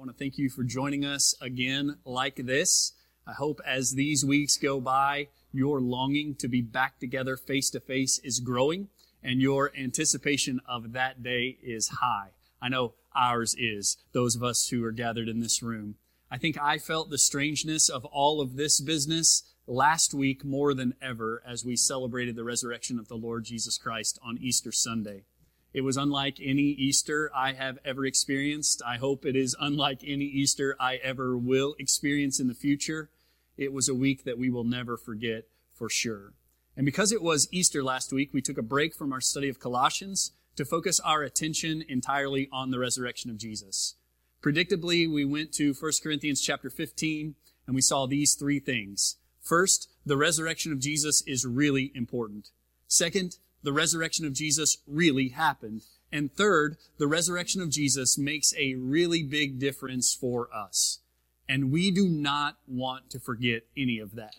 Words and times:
want 0.00 0.10
to 0.10 0.16
thank 0.16 0.38
you 0.38 0.48
for 0.48 0.64
joining 0.64 1.04
us 1.04 1.34
again 1.42 1.98
like 2.06 2.36
this. 2.36 2.94
I 3.26 3.34
hope 3.34 3.60
as 3.66 3.92
these 3.92 4.24
weeks 4.24 4.56
go 4.56 4.80
by, 4.80 5.28
your 5.52 5.78
longing 5.78 6.36
to 6.36 6.48
be 6.48 6.62
back 6.62 6.98
together 6.98 7.36
face 7.36 7.68
to 7.68 7.80
face 7.80 8.18
is 8.24 8.40
growing 8.40 8.88
and 9.22 9.42
your 9.42 9.70
anticipation 9.76 10.58
of 10.66 10.94
that 10.94 11.22
day 11.22 11.58
is 11.62 11.98
high. 12.00 12.30
I 12.62 12.70
know 12.70 12.94
ours 13.14 13.54
is, 13.58 13.98
those 14.12 14.34
of 14.34 14.42
us 14.42 14.68
who 14.68 14.82
are 14.86 14.92
gathered 14.92 15.28
in 15.28 15.40
this 15.40 15.62
room. 15.62 15.96
I 16.30 16.38
think 16.38 16.56
I 16.58 16.78
felt 16.78 17.10
the 17.10 17.18
strangeness 17.18 17.90
of 17.90 18.06
all 18.06 18.40
of 18.40 18.56
this 18.56 18.80
business 18.80 19.42
last 19.66 20.14
week 20.14 20.46
more 20.46 20.72
than 20.72 20.94
ever 21.02 21.42
as 21.46 21.62
we 21.62 21.76
celebrated 21.76 22.36
the 22.36 22.44
resurrection 22.44 22.98
of 22.98 23.08
the 23.08 23.18
Lord 23.18 23.44
Jesus 23.44 23.76
Christ 23.76 24.18
on 24.24 24.38
Easter 24.40 24.72
Sunday. 24.72 25.24
It 25.72 25.82
was 25.82 25.96
unlike 25.96 26.38
any 26.42 26.62
Easter 26.62 27.30
I 27.34 27.52
have 27.52 27.78
ever 27.84 28.04
experienced. 28.04 28.82
I 28.84 28.96
hope 28.96 29.24
it 29.24 29.36
is 29.36 29.56
unlike 29.60 30.00
any 30.04 30.24
Easter 30.24 30.76
I 30.80 30.96
ever 30.96 31.36
will 31.36 31.76
experience 31.78 32.40
in 32.40 32.48
the 32.48 32.54
future. 32.54 33.10
It 33.56 33.72
was 33.72 33.88
a 33.88 33.94
week 33.94 34.24
that 34.24 34.38
we 34.38 34.50
will 34.50 34.64
never 34.64 34.96
forget 34.96 35.44
for 35.72 35.88
sure. 35.88 36.34
And 36.76 36.84
because 36.84 37.12
it 37.12 37.22
was 37.22 37.48
Easter 37.52 37.82
last 37.82 38.12
week, 38.12 38.30
we 38.32 38.42
took 38.42 38.58
a 38.58 38.62
break 38.62 38.94
from 38.94 39.12
our 39.12 39.20
study 39.20 39.48
of 39.48 39.60
Colossians 39.60 40.32
to 40.56 40.64
focus 40.64 40.98
our 41.00 41.22
attention 41.22 41.84
entirely 41.88 42.48
on 42.52 42.70
the 42.70 42.78
resurrection 42.78 43.30
of 43.30 43.38
Jesus. 43.38 43.96
Predictably, 44.42 45.10
we 45.10 45.24
went 45.24 45.52
to 45.52 45.74
1 45.74 45.92
Corinthians 46.02 46.40
chapter 46.40 46.70
15 46.70 47.34
and 47.66 47.74
we 47.74 47.82
saw 47.82 48.06
these 48.06 48.34
three 48.34 48.58
things. 48.58 49.16
First, 49.40 49.88
the 50.04 50.16
resurrection 50.16 50.72
of 50.72 50.80
Jesus 50.80 51.22
is 51.26 51.44
really 51.44 51.92
important. 51.94 52.50
Second, 52.88 53.36
the 53.62 53.72
resurrection 53.72 54.24
of 54.24 54.32
Jesus 54.32 54.78
really 54.86 55.28
happened. 55.28 55.82
And 56.12 56.32
third, 56.32 56.76
the 56.98 57.06
resurrection 57.06 57.60
of 57.60 57.70
Jesus 57.70 58.18
makes 58.18 58.54
a 58.56 58.74
really 58.74 59.22
big 59.22 59.58
difference 59.58 60.14
for 60.14 60.48
us. 60.54 61.00
And 61.48 61.72
we 61.72 61.90
do 61.90 62.08
not 62.08 62.56
want 62.66 63.10
to 63.10 63.20
forget 63.20 63.62
any 63.76 63.98
of 63.98 64.14
that. 64.16 64.34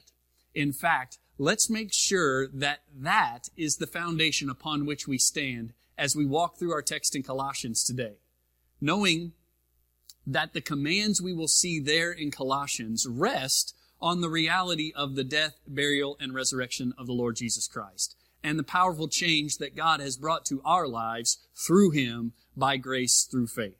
In 0.53 0.73
fact, 0.73 1.19
let's 1.37 1.69
make 1.69 1.93
sure 1.93 2.47
that 2.47 2.79
that 2.97 3.49
is 3.55 3.77
the 3.77 3.87
foundation 3.87 4.49
upon 4.49 4.85
which 4.85 5.07
we 5.07 5.17
stand 5.17 5.73
as 5.97 6.15
we 6.15 6.25
walk 6.25 6.57
through 6.57 6.73
our 6.73 6.81
text 6.81 7.15
in 7.15 7.23
Colossians 7.23 7.83
today. 7.83 8.15
Knowing 8.79 9.33
that 10.25 10.53
the 10.53 10.61
commands 10.61 11.21
we 11.21 11.33
will 11.33 11.47
see 11.47 11.79
there 11.79 12.11
in 12.11 12.31
Colossians 12.31 13.07
rest 13.07 13.75
on 14.01 14.21
the 14.21 14.29
reality 14.29 14.91
of 14.95 15.15
the 15.15 15.23
death, 15.23 15.55
burial, 15.67 16.17
and 16.19 16.33
resurrection 16.33 16.93
of 16.97 17.05
the 17.05 17.13
Lord 17.13 17.35
Jesus 17.35 17.67
Christ 17.67 18.15
and 18.43 18.57
the 18.57 18.63
powerful 18.63 19.07
change 19.07 19.57
that 19.57 19.75
God 19.75 19.99
has 19.99 20.17
brought 20.17 20.45
to 20.45 20.61
our 20.65 20.87
lives 20.87 21.37
through 21.55 21.91
Him 21.91 22.33
by 22.55 22.77
grace 22.77 23.23
through 23.23 23.47
faith. 23.47 23.77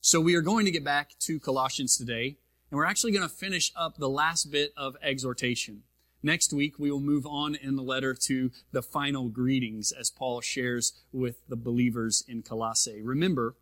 So 0.00 0.20
we 0.20 0.34
are 0.34 0.42
going 0.42 0.64
to 0.64 0.70
get 0.70 0.84
back 0.84 1.18
to 1.20 1.38
Colossians 1.38 1.96
today, 1.96 2.36
and 2.70 2.78
we're 2.78 2.86
actually 2.86 3.12
going 3.12 3.28
to 3.28 3.34
finish 3.34 3.72
up 3.76 3.96
the 3.96 4.08
last 4.08 4.50
bit 4.50 4.72
of 4.76 4.96
exhortation. 5.02 5.82
Next 6.22 6.52
week, 6.52 6.78
we 6.78 6.90
will 6.90 7.00
move 7.00 7.26
on 7.26 7.54
in 7.54 7.76
the 7.76 7.82
letter 7.82 8.14
to 8.14 8.50
the 8.72 8.82
final 8.82 9.28
greetings 9.28 9.90
as 9.92 10.10
Paul 10.10 10.40
shares 10.40 10.92
with 11.12 11.36
the 11.48 11.56
believers 11.56 12.22
in 12.28 12.42
Colossae. 12.42 13.00
Remember, 13.02 13.56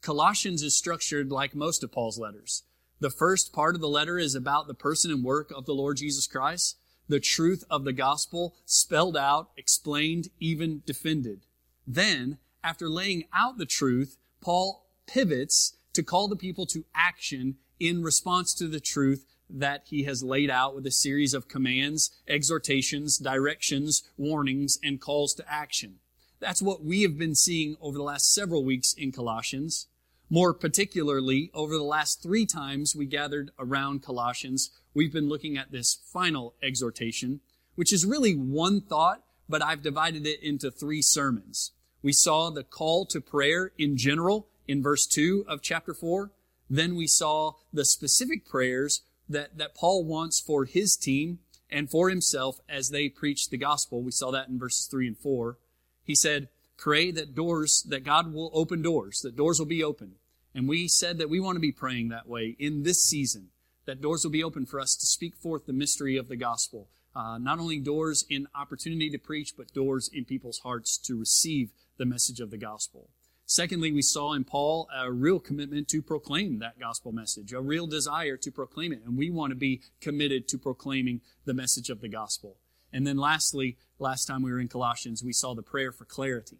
Colossians 0.00 0.62
is 0.62 0.76
structured 0.76 1.32
like 1.32 1.54
most 1.54 1.82
of 1.82 1.90
Paul's 1.90 2.18
letters. 2.18 2.62
The 3.00 3.10
first 3.10 3.52
part 3.52 3.74
of 3.74 3.80
the 3.80 3.88
letter 3.88 4.18
is 4.18 4.34
about 4.34 4.68
the 4.68 4.74
person 4.74 5.10
and 5.10 5.24
work 5.24 5.50
of 5.54 5.66
the 5.66 5.74
Lord 5.74 5.96
Jesus 5.96 6.26
Christ 6.26 6.76
the 7.08 7.20
truth 7.20 7.64
of 7.70 7.84
the 7.84 7.92
gospel 7.92 8.54
spelled 8.64 9.16
out, 9.16 9.50
explained, 9.56 10.28
even 10.40 10.82
defended. 10.86 11.46
Then, 11.86 12.38
after 12.62 12.88
laying 12.88 13.24
out 13.32 13.58
the 13.58 13.66
truth, 13.66 14.16
Paul 14.40 14.86
pivots 15.06 15.76
to 15.92 16.02
call 16.02 16.28
the 16.28 16.36
people 16.36 16.66
to 16.66 16.84
action 16.94 17.56
in 17.78 18.02
response 18.02 18.54
to 18.54 18.68
the 18.68 18.80
truth 18.80 19.26
that 19.50 19.82
he 19.86 20.04
has 20.04 20.22
laid 20.22 20.50
out 20.50 20.74
with 20.74 20.86
a 20.86 20.90
series 20.90 21.34
of 21.34 21.48
commands, 21.48 22.10
exhortations, 22.26 23.18
directions, 23.18 24.02
warnings, 24.16 24.78
and 24.82 25.00
calls 25.00 25.34
to 25.34 25.44
action. 25.52 25.96
That's 26.40 26.62
what 26.62 26.84
we 26.84 27.02
have 27.02 27.18
been 27.18 27.34
seeing 27.34 27.76
over 27.80 27.96
the 27.96 28.04
last 28.04 28.32
several 28.32 28.64
weeks 28.64 28.92
in 28.94 29.12
Colossians. 29.12 29.86
More 30.34 30.52
particularly, 30.52 31.52
over 31.54 31.78
the 31.78 31.84
last 31.84 32.20
three 32.20 32.44
times 32.44 32.96
we 32.96 33.06
gathered 33.06 33.52
around 33.56 34.02
Colossians, 34.02 34.72
we've 34.92 35.12
been 35.12 35.28
looking 35.28 35.56
at 35.56 35.70
this 35.70 36.00
final 36.12 36.56
exhortation, 36.60 37.38
which 37.76 37.92
is 37.92 38.04
really 38.04 38.34
one 38.34 38.80
thought, 38.80 39.22
but 39.48 39.62
I've 39.62 39.80
divided 39.80 40.26
it 40.26 40.42
into 40.42 40.72
three 40.72 41.02
sermons. 41.02 41.70
We 42.02 42.12
saw 42.12 42.50
the 42.50 42.64
call 42.64 43.06
to 43.06 43.20
prayer 43.20 43.70
in 43.78 43.96
general 43.96 44.48
in 44.66 44.82
verse 44.82 45.06
2 45.06 45.44
of 45.46 45.62
chapter 45.62 45.94
4. 45.94 46.32
Then 46.68 46.96
we 46.96 47.06
saw 47.06 47.52
the 47.72 47.84
specific 47.84 48.44
prayers 48.44 49.02
that, 49.28 49.56
that 49.56 49.76
Paul 49.76 50.04
wants 50.04 50.40
for 50.40 50.64
his 50.64 50.96
team 50.96 51.38
and 51.70 51.88
for 51.88 52.10
himself 52.10 52.58
as 52.68 52.90
they 52.90 53.08
preach 53.08 53.50
the 53.50 53.56
gospel. 53.56 54.02
We 54.02 54.10
saw 54.10 54.32
that 54.32 54.48
in 54.48 54.58
verses 54.58 54.88
3 54.88 55.06
and 55.06 55.16
4. 55.16 55.58
He 56.02 56.16
said, 56.16 56.48
pray 56.76 57.12
that 57.12 57.36
doors, 57.36 57.84
that 57.88 58.02
God 58.02 58.34
will 58.34 58.50
open 58.52 58.82
doors, 58.82 59.20
that 59.20 59.36
doors 59.36 59.60
will 59.60 59.66
be 59.66 59.84
open. 59.84 60.16
And 60.54 60.68
we 60.68 60.86
said 60.88 61.18
that 61.18 61.30
we 61.30 61.40
want 61.40 61.56
to 61.56 61.60
be 61.60 61.72
praying 61.72 62.08
that 62.08 62.28
way 62.28 62.56
in 62.58 62.84
this 62.84 63.02
season 63.02 63.48
that 63.86 64.00
doors 64.00 64.24
will 64.24 64.30
be 64.30 64.44
open 64.44 64.66
for 64.66 64.80
us 64.80 64.96
to 64.96 65.06
speak 65.06 65.36
forth 65.36 65.66
the 65.66 65.72
mystery 65.72 66.16
of 66.16 66.28
the 66.28 66.36
gospel. 66.36 66.88
Uh, 67.14 67.38
not 67.38 67.58
only 67.58 67.78
doors 67.78 68.24
in 68.28 68.48
opportunity 68.54 69.10
to 69.10 69.18
preach, 69.18 69.54
but 69.56 69.72
doors 69.72 70.08
in 70.12 70.24
people's 70.24 70.60
hearts 70.60 70.98
to 70.98 71.18
receive 71.18 71.70
the 71.96 72.06
message 72.06 72.40
of 72.40 72.50
the 72.50 72.56
gospel. 72.58 73.10
Secondly, 73.46 73.92
we 73.92 74.00
saw 74.00 74.32
in 74.32 74.44
Paul 74.44 74.88
a 74.94 75.12
real 75.12 75.38
commitment 75.38 75.86
to 75.88 76.00
proclaim 76.00 76.60
that 76.60 76.80
gospel 76.80 77.12
message, 77.12 77.52
a 77.52 77.60
real 77.60 77.86
desire 77.86 78.36
to 78.38 78.50
proclaim 78.50 78.92
it. 78.92 79.02
And 79.04 79.18
we 79.18 79.30
want 79.30 79.50
to 79.50 79.56
be 79.56 79.82
committed 80.00 80.48
to 80.48 80.58
proclaiming 80.58 81.20
the 81.44 81.52
message 81.52 81.90
of 81.90 82.00
the 82.00 82.08
gospel. 82.08 82.56
And 82.92 83.06
then 83.06 83.18
lastly, 83.18 83.76
last 83.98 84.24
time 84.24 84.42
we 84.42 84.50
were 84.50 84.60
in 84.60 84.68
Colossians, 84.68 85.22
we 85.22 85.32
saw 85.32 85.54
the 85.54 85.62
prayer 85.62 85.92
for 85.92 86.04
clarity. 86.04 86.58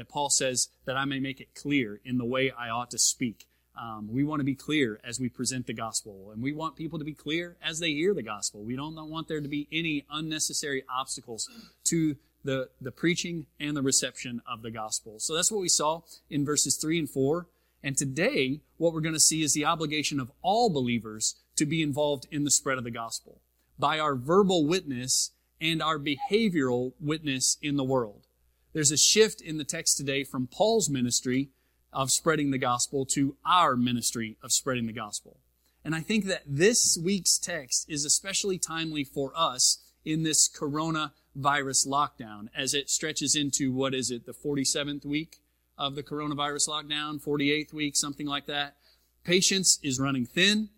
That 0.00 0.08
Paul 0.08 0.30
says 0.30 0.68
that 0.86 0.96
I 0.96 1.04
may 1.04 1.20
make 1.20 1.40
it 1.40 1.54
clear 1.54 2.00
in 2.06 2.16
the 2.16 2.24
way 2.24 2.50
I 2.50 2.70
ought 2.70 2.90
to 2.92 2.98
speak. 2.98 3.46
Um, 3.78 4.08
we 4.10 4.24
want 4.24 4.40
to 4.40 4.44
be 4.44 4.54
clear 4.54 4.98
as 5.04 5.20
we 5.20 5.28
present 5.28 5.66
the 5.66 5.74
gospel, 5.74 6.30
and 6.32 6.42
we 6.42 6.54
want 6.54 6.74
people 6.74 6.98
to 6.98 7.04
be 7.04 7.12
clear 7.12 7.58
as 7.62 7.80
they 7.80 7.92
hear 7.92 8.14
the 8.14 8.22
gospel. 8.22 8.64
We 8.64 8.76
don't 8.76 8.96
want 9.10 9.28
there 9.28 9.42
to 9.42 9.48
be 9.48 9.68
any 9.70 10.06
unnecessary 10.10 10.84
obstacles 10.88 11.50
to 11.84 12.16
the, 12.44 12.70
the 12.80 12.90
preaching 12.90 13.44
and 13.60 13.76
the 13.76 13.82
reception 13.82 14.40
of 14.50 14.62
the 14.62 14.70
gospel. 14.70 15.18
So 15.18 15.34
that's 15.34 15.52
what 15.52 15.60
we 15.60 15.68
saw 15.68 16.00
in 16.30 16.46
verses 16.46 16.76
3 16.76 17.00
and 17.00 17.10
4. 17.10 17.46
And 17.82 17.94
today, 17.94 18.62
what 18.78 18.94
we're 18.94 19.02
going 19.02 19.14
to 19.14 19.20
see 19.20 19.42
is 19.42 19.52
the 19.52 19.66
obligation 19.66 20.18
of 20.18 20.32
all 20.40 20.70
believers 20.70 21.36
to 21.56 21.66
be 21.66 21.82
involved 21.82 22.26
in 22.30 22.44
the 22.44 22.50
spread 22.50 22.78
of 22.78 22.84
the 22.84 22.90
gospel 22.90 23.42
by 23.78 23.98
our 23.98 24.14
verbal 24.14 24.66
witness 24.66 25.32
and 25.60 25.82
our 25.82 25.98
behavioral 25.98 26.92
witness 26.98 27.58
in 27.60 27.76
the 27.76 27.84
world. 27.84 28.26
There's 28.72 28.92
a 28.92 28.96
shift 28.96 29.40
in 29.40 29.58
the 29.58 29.64
text 29.64 29.96
today 29.96 30.22
from 30.22 30.46
Paul's 30.46 30.88
ministry 30.88 31.50
of 31.92 32.12
spreading 32.12 32.52
the 32.52 32.58
gospel 32.58 33.04
to 33.06 33.36
our 33.44 33.76
ministry 33.76 34.36
of 34.42 34.52
spreading 34.52 34.86
the 34.86 34.92
gospel. 34.92 35.40
And 35.84 35.94
I 35.94 36.00
think 36.00 36.26
that 36.26 36.42
this 36.46 36.96
week's 37.02 37.38
text 37.38 37.86
is 37.88 38.04
especially 38.04 38.58
timely 38.58 39.02
for 39.02 39.32
us 39.34 39.78
in 40.04 40.22
this 40.22 40.48
coronavirus 40.48 41.88
lockdown 41.88 42.48
as 42.56 42.74
it 42.74 42.90
stretches 42.90 43.34
into 43.34 43.72
what 43.72 43.94
is 43.94 44.10
it, 44.10 44.24
the 44.24 44.32
47th 44.32 45.04
week 45.04 45.38
of 45.76 45.96
the 45.96 46.02
coronavirus 46.02 46.68
lockdown, 46.68 47.20
48th 47.20 47.72
week, 47.72 47.96
something 47.96 48.26
like 48.26 48.46
that. 48.46 48.76
Patience 49.24 49.80
is 49.82 49.98
running 49.98 50.26
thin. 50.26 50.68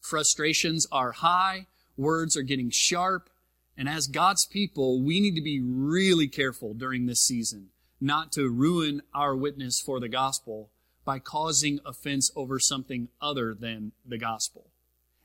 Frustrations 0.00 0.86
are 0.92 1.12
high. 1.12 1.66
Words 1.96 2.36
are 2.36 2.42
getting 2.42 2.70
sharp. 2.70 3.28
And 3.76 3.88
as 3.88 4.06
God's 4.06 4.46
people, 4.46 5.02
we 5.02 5.20
need 5.20 5.34
to 5.34 5.40
be 5.42 5.60
really 5.60 6.28
careful 6.28 6.74
during 6.74 7.06
this 7.06 7.20
season 7.20 7.70
not 8.00 8.32
to 8.32 8.50
ruin 8.50 9.00
our 9.14 9.34
witness 9.34 9.80
for 9.80 9.98
the 9.98 10.08
gospel 10.08 10.70
by 11.04 11.18
causing 11.18 11.80
offense 11.86 12.30
over 12.36 12.58
something 12.58 13.08
other 13.20 13.54
than 13.54 13.92
the 14.04 14.18
gospel. 14.18 14.70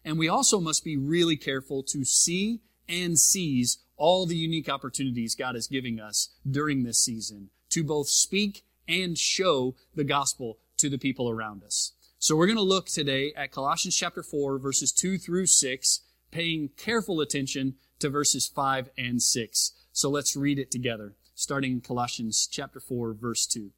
And 0.05 0.17
we 0.17 0.29
also 0.29 0.59
must 0.59 0.83
be 0.83 0.97
really 0.97 1.35
careful 1.35 1.83
to 1.83 2.05
see 2.05 2.61
and 2.87 3.19
seize 3.19 3.79
all 3.97 4.25
the 4.25 4.35
unique 4.35 4.69
opportunities 4.69 5.35
God 5.35 5.55
is 5.55 5.67
giving 5.67 5.99
us 5.99 6.29
during 6.49 6.83
this 6.83 7.03
season 7.03 7.49
to 7.69 7.83
both 7.83 8.07
speak 8.07 8.63
and 8.87 9.17
show 9.17 9.75
the 9.93 10.03
gospel 10.03 10.57
to 10.77 10.89
the 10.89 10.97
people 10.97 11.29
around 11.29 11.63
us. 11.63 11.91
So 12.17 12.35
we're 12.35 12.47
going 12.47 12.57
to 12.57 12.63
look 12.63 12.87
today 12.87 13.33
at 13.35 13.51
Colossians 13.51 13.95
chapter 13.95 14.23
4 14.23 14.57
verses 14.57 14.91
2 14.91 15.17
through 15.17 15.45
6, 15.45 16.01
paying 16.31 16.69
careful 16.77 17.21
attention 17.21 17.75
to 17.99 18.09
verses 18.09 18.47
5 18.47 18.89
and 18.97 19.21
6. 19.21 19.73
So 19.91 20.09
let's 20.09 20.35
read 20.35 20.59
it 20.59 20.71
together 20.71 21.15
starting 21.35 21.71
in 21.71 21.81
Colossians 21.81 22.47
chapter 22.51 22.79
4 22.79 23.13
verse 23.13 23.45
2. 23.47 23.71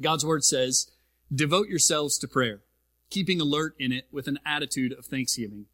God's 0.00 0.24
word 0.24 0.42
says, 0.42 0.90
devote 1.32 1.68
yourselves 1.68 2.16
to 2.18 2.28
prayer, 2.28 2.62
keeping 3.10 3.40
alert 3.40 3.74
in 3.78 3.92
it 3.92 4.06
with 4.10 4.26
an 4.26 4.38
attitude 4.46 4.92
of 4.98 5.04
thanksgiving, 5.04 5.66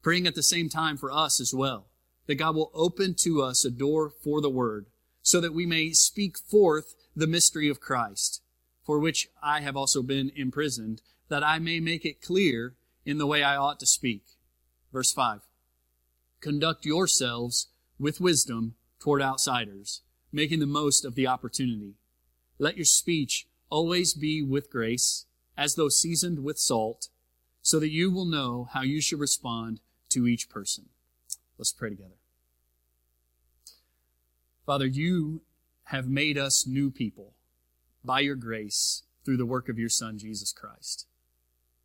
praying 0.00 0.26
at 0.26 0.36
the 0.36 0.42
same 0.42 0.68
time 0.68 0.96
for 0.96 1.10
us 1.10 1.40
as 1.40 1.52
well, 1.52 1.88
that 2.26 2.36
God 2.36 2.54
will 2.54 2.70
open 2.72 3.14
to 3.16 3.42
us 3.42 3.64
a 3.64 3.70
door 3.70 4.10
for 4.10 4.40
the 4.40 4.50
word, 4.50 4.86
so 5.22 5.40
that 5.40 5.54
we 5.54 5.66
may 5.66 5.90
speak 5.90 6.38
forth 6.38 6.94
the 7.16 7.26
mystery 7.26 7.68
of 7.68 7.80
Christ, 7.80 8.40
for 8.84 9.00
which 9.00 9.28
I 9.42 9.60
have 9.60 9.76
also 9.76 10.02
been 10.02 10.30
imprisoned, 10.36 11.02
that 11.28 11.34
that 11.34 11.42
I 11.42 11.58
may 11.58 11.80
make 11.80 12.04
it 12.04 12.22
clear 12.22 12.76
in 13.04 13.18
the 13.18 13.26
way 13.26 13.42
I 13.42 13.56
ought 13.56 13.80
to 13.80 13.86
speak. 13.86 14.22
Verse 14.94 15.12
5. 15.12 15.40
Conduct 16.40 16.86
yourselves 16.86 17.66
with 17.98 18.20
wisdom 18.20 18.76
toward 19.00 19.20
outsiders, 19.20 20.02
making 20.30 20.60
the 20.60 20.66
most 20.66 21.04
of 21.04 21.16
the 21.16 21.26
opportunity. 21.26 21.96
Let 22.60 22.76
your 22.76 22.84
speech 22.84 23.48
always 23.70 24.14
be 24.14 24.40
with 24.40 24.70
grace, 24.70 25.26
as 25.58 25.74
though 25.74 25.88
seasoned 25.88 26.44
with 26.44 26.60
salt, 26.60 27.08
so 27.60 27.80
that 27.80 27.90
you 27.90 28.12
will 28.12 28.24
know 28.24 28.68
how 28.72 28.82
you 28.82 29.00
should 29.00 29.18
respond 29.18 29.80
to 30.10 30.28
each 30.28 30.48
person. 30.48 30.90
Let's 31.58 31.72
pray 31.72 31.90
together. 31.90 32.20
Father, 34.64 34.86
you 34.86 35.40
have 35.86 36.06
made 36.06 36.38
us 36.38 36.68
new 36.68 36.92
people 36.92 37.34
by 38.04 38.20
your 38.20 38.36
grace 38.36 39.02
through 39.24 39.38
the 39.38 39.44
work 39.44 39.68
of 39.68 39.76
your 39.76 39.88
Son, 39.88 40.18
Jesus 40.18 40.52
Christ. 40.52 41.08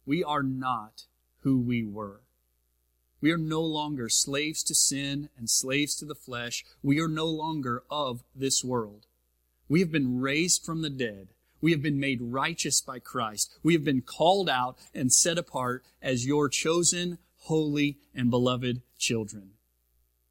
We 0.06 0.24
are 0.24 0.44
not 0.44 1.06
who 1.40 1.60
we 1.60 1.84
were. 1.84 2.22
We 3.22 3.32
are 3.32 3.38
no 3.38 3.62
longer 3.62 4.08
slaves 4.10 4.64
to 4.64 4.76
sin 4.76 5.30
and 5.38 5.50
slaves 5.50 5.96
to 5.96 6.06
the 6.06 6.16
flesh. 6.16 6.64
We 6.82 7.00
are 7.02 7.08
no 7.08 7.26
longer 7.26 7.84
of 7.90 8.24
this 8.34 8.64
world. 8.64 9.08
We 9.68 9.82
have 9.82 9.92
been 9.92 10.22
raised 10.22 10.66
from 10.66 10.82
the 10.82 10.90
dead. 10.90 11.30
We 11.62 11.72
have 11.72 11.82
been 11.82 12.00
made 12.00 12.22
righteous 12.22 12.80
by 12.80 13.00
Christ. 13.00 13.54
We 13.62 13.74
have 13.74 13.84
been 13.84 14.02
called 14.02 14.50
out 14.50 14.78
and 14.94 15.12
set 15.12 15.38
apart 15.38 15.84
as 16.02 16.26
your 16.26 16.48
chosen, 16.48 17.18
holy, 17.40 17.98
and 18.16 18.30
beloved 18.30 18.82
children. 18.98 19.52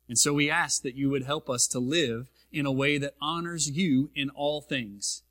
And 0.09 0.19
so 0.19 0.33
we 0.33 0.51
ask 0.51 0.83
that 0.83 0.95
you 0.95 1.11
would 1.11 1.25
help 1.25 1.51
us 1.51 1.67
to 1.69 1.79
live 1.79 2.31
in 2.51 2.65
a 2.65 2.73
way 2.73 2.97
that 2.97 3.15
honors 3.21 3.71
you 3.71 4.11
in 4.15 4.31
all 4.31 4.63
things. 4.63 5.23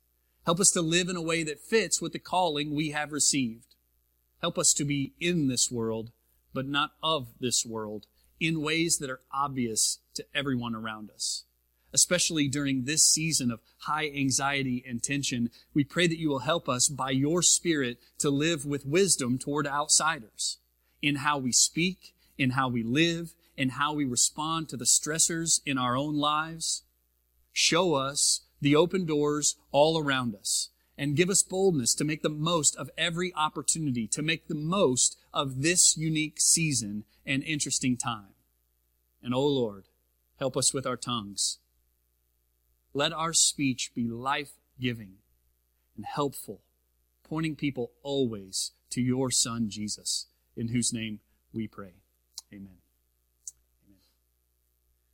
Help 0.46 0.60
us 0.60 0.70
to 0.70 0.80
live 0.80 1.08
in 1.08 1.16
a 1.16 1.22
way 1.22 1.42
that 1.42 1.60
fits 1.60 2.00
with 2.00 2.12
the 2.12 2.20
calling 2.20 2.74
we 2.74 2.90
have 2.90 3.10
received. 3.10 3.74
Help 4.40 4.56
us 4.56 4.72
to 4.74 4.84
be 4.84 5.12
in 5.18 5.48
this 5.48 5.70
world 5.70 6.12
but 6.52 6.66
not 6.66 6.92
of 7.02 7.28
this 7.40 7.64
world, 7.64 8.06
in 8.40 8.62
ways 8.62 8.98
that 8.98 9.10
are 9.10 9.20
obvious 9.32 9.98
to 10.14 10.24
everyone 10.34 10.74
around 10.74 11.10
us. 11.10 11.44
Especially 11.92 12.48
during 12.48 12.84
this 12.84 13.04
season 13.04 13.50
of 13.50 13.60
high 13.82 14.08
anxiety 14.08 14.84
and 14.86 15.02
tension, 15.02 15.50
we 15.72 15.84
pray 15.84 16.06
that 16.06 16.18
you 16.18 16.28
will 16.28 16.40
help 16.40 16.68
us 16.68 16.88
by 16.88 17.10
your 17.10 17.42
Spirit 17.42 17.98
to 18.18 18.30
live 18.30 18.66
with 18.66 18.86
wisdom 18.86 19.38
toward 19.38 19.66
outsiders 19.66 20.58
in 21.00 21.16
how 21.16 21.38
we 21.38 21.52
speak, 21.52 22.14
in 22.36 22.50
how 22.50 22.68
we 22.68 22.82
live, 22.82 23.34
in 23.56 23.70
how 23.70 23.94
we 23.94 24.04
respond 24.04 24.68
to 24.68 24.76
the 24.76 24.84
stressors 24.84 25.60
in 25.64 25.78
our 25.78 25.96
own 25.96 26.14
lives. 26.14 26.84
Show 27.52 27.94
us 27.94 28.42
the 28.60 28.76
open 28.76 29.06
doors 29.06 29.56
all 29.72 29.98
around 29.98 30.34
us 30.34 30.70
and 30.98 31.16
give 31.16 31.30
us 31.30 31.44
boldness 31.44 31.94
to 31.94 32.04
make 32.04 32.22
the 32.22 32.28
most 32.28 32.76
of 32.76 32.90
every 32.98 33.32
opportunity, 33.36 34.08
to 34.08 34.20
make 34.20 34.48
the 34.48 34.54
most 34.54 35.16
of 35.32 35.62
this 35.62 35.96
unique 35.96 36.40
season 36.40 37.04
and 37.24 37.44
interesting 37.44 37.96
time. 37.96 38.34
And, 39.22 39.32
O 39.32 39.38
oh 39.38 39.46
Lord, 39.46 39.84
help 40.38 40.56
us 40.56 40.74
with 40.74 40.86
our 40.86 40.96
tongues. 40.96 41.58
Let 42.92 43.12
our 43.12 43.32
speech 43.32 43.92
be 43.94 44.08
life 44.08 44.52
giving 44.80 45.18
and 45.96 46.04
helpful, 46.04 46.62
pointing 47.22 47.54
people 47.54 47.92
always 48.02 48.72
to 48.90 49.00
your 49.00 49.30
Son, 49.30 49.70
Jesus, 49.70 50.26
in 50.56 50.68
whose 50.68 50.92
name 50.92 51.20
we 51.52 51.68
pray. 51.68 51.94
Amen. 52.52 52.78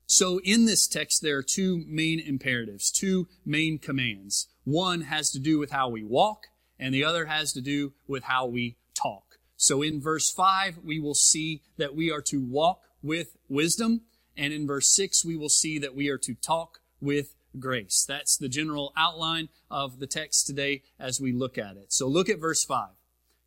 So 0.06 0.38
in 0.44 0.66
this 0.66 0.86
text, 0.86 1.22
there 1.22 1.38
are 1.38 1.42
two 1.42 1.84
main 1.88 2.20
imperatives, 2.20 2.90
two 2.90 3.26
main 3.44 3.78
commands. 3.78 4.48
One 4.64 5.02
has 5.02 5.30
to 5.30 5.38
do 5.38 5.58
with 5.58 5.70
how 5.70 5.88
we 5.88 6.02
walk, 6.02 6.46
and 6.78 6.94
the 6.94 7.04
other 7.04 7.26
has 7.26 7.52
to 7.52 7.60
do 7.60 7.92
with 8.08 8.24
how 8.24 8.46
we 8.46 8.76
talk. 8.94 9.38
So 9.56 9.82
in 9.82 10.00
verse 10.00 10.30
5, 10.32 10.78
we 10.82 10.98
will 10.98 11.14
see 11.14 11.62
that 11.76 11.94
we 11.94 12.10
are 12.10 12.22
to 12.22 12.40
walk 12.40 12.80
with 13.02 13.36
wisdom, 13.48 14.02
and 14.36 14.52
in 14.52 14.66
verse 14.66 14.88
6, 14.94 15.24
we 15.24 15.36
will 15.36 15.48
see 15.48 15.78
that 15.78 15.94
we 15.94 16.08
are 16.08 16.18
to 16.18 16.34
talk 16.34 16.80
with 17.00 17.34
grace. 17.58 18.04
That's 18.06 18.36
the 18.36 18.48
general 18.48 18.92
outline 18.96 19.48
of 19.70 20.00
the 20.00 20.06
text 20.06 20.46
today 20.46 20.82
as 20.98 21.20
we 21.20 21.32
look 21.32 21.56
at 21.56 21.76
it. 21.76 21.92
So 21.92 22.08
look 22.08 22.28
at 22.28 22.40
verse 22.40 22.64
5. 22.64 22.88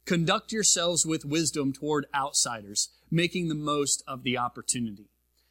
Conduct 0.05 0.53
yourselves 0.53 1.05
with 1.05 1.25
wisdom 1.25 1.73
toward 1.73 2.05
outsiders, 2.15 2.89
making 3.11 3.49
the 3.49 3.55
most 3.55 4.03
of 4.07 4.23
the 4.23 4.37
opportunity. 4.37 5.09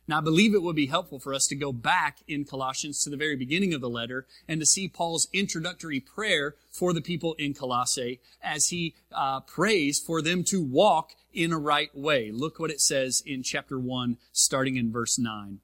Now, 0.09 0.19
I 0.19 0.21
believe 0.21 0.55
it 0.55 0.63
would 0.63 0.77
be 0.77 0.87
helpful 0.87 1.19
for 1.19 1.35
us 1.35 1.49
to 1.49 1.57
go 1.57 1.73
back 1.73 2.19
in 2.29 2.45
Colossians 2.45 3.03
to 3.03 3.11
the 3.11 3.17
very 3.17 3.35
beginning 3.35 3.75
of 3.75 3.81
the 3.81 3.89
letter 3.89 4.27
and 4.47 4.61
to 4.61 4.67
see 4.67 4.87
Paul's 4.89 5.29
introductory 5.33 5.99
prayer 5.99 6.55
for 6.71 6.93
the 6.93 7.01
people 7.01 7.35
in 7.35 7.55
Colossae 7.55 8.21
as 8.41 8.69
he 8.69 8.95
uh, 9.11 9.41
prays 9.41 9.99
for 9.99 10.23
them 10.23 10.45
to 10.45 10.63
walk 10.63 11.13
in 11.33 11.53
a 11.53 11.59
right 11.59 11.91
way. 11.93 12.31
Look 12.31 12.61
what 12.61 12.71
it 12.71 12.81
says 12.81 13.21
in 13.27 13.43
chapter 13.43 13.81
1, 13.81 14.17
starting 14.33 14.77
in 14.77 14.93
verse 14.93 15.19
9. 15.19 15.59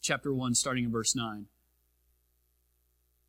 Chapter 0.00 0.32
1, 0.32 0.54
starting 0.54 0.84
in 0.84 0.90
verse 0.90 1.14
9. 1.14 1.40
It 1.40 1.46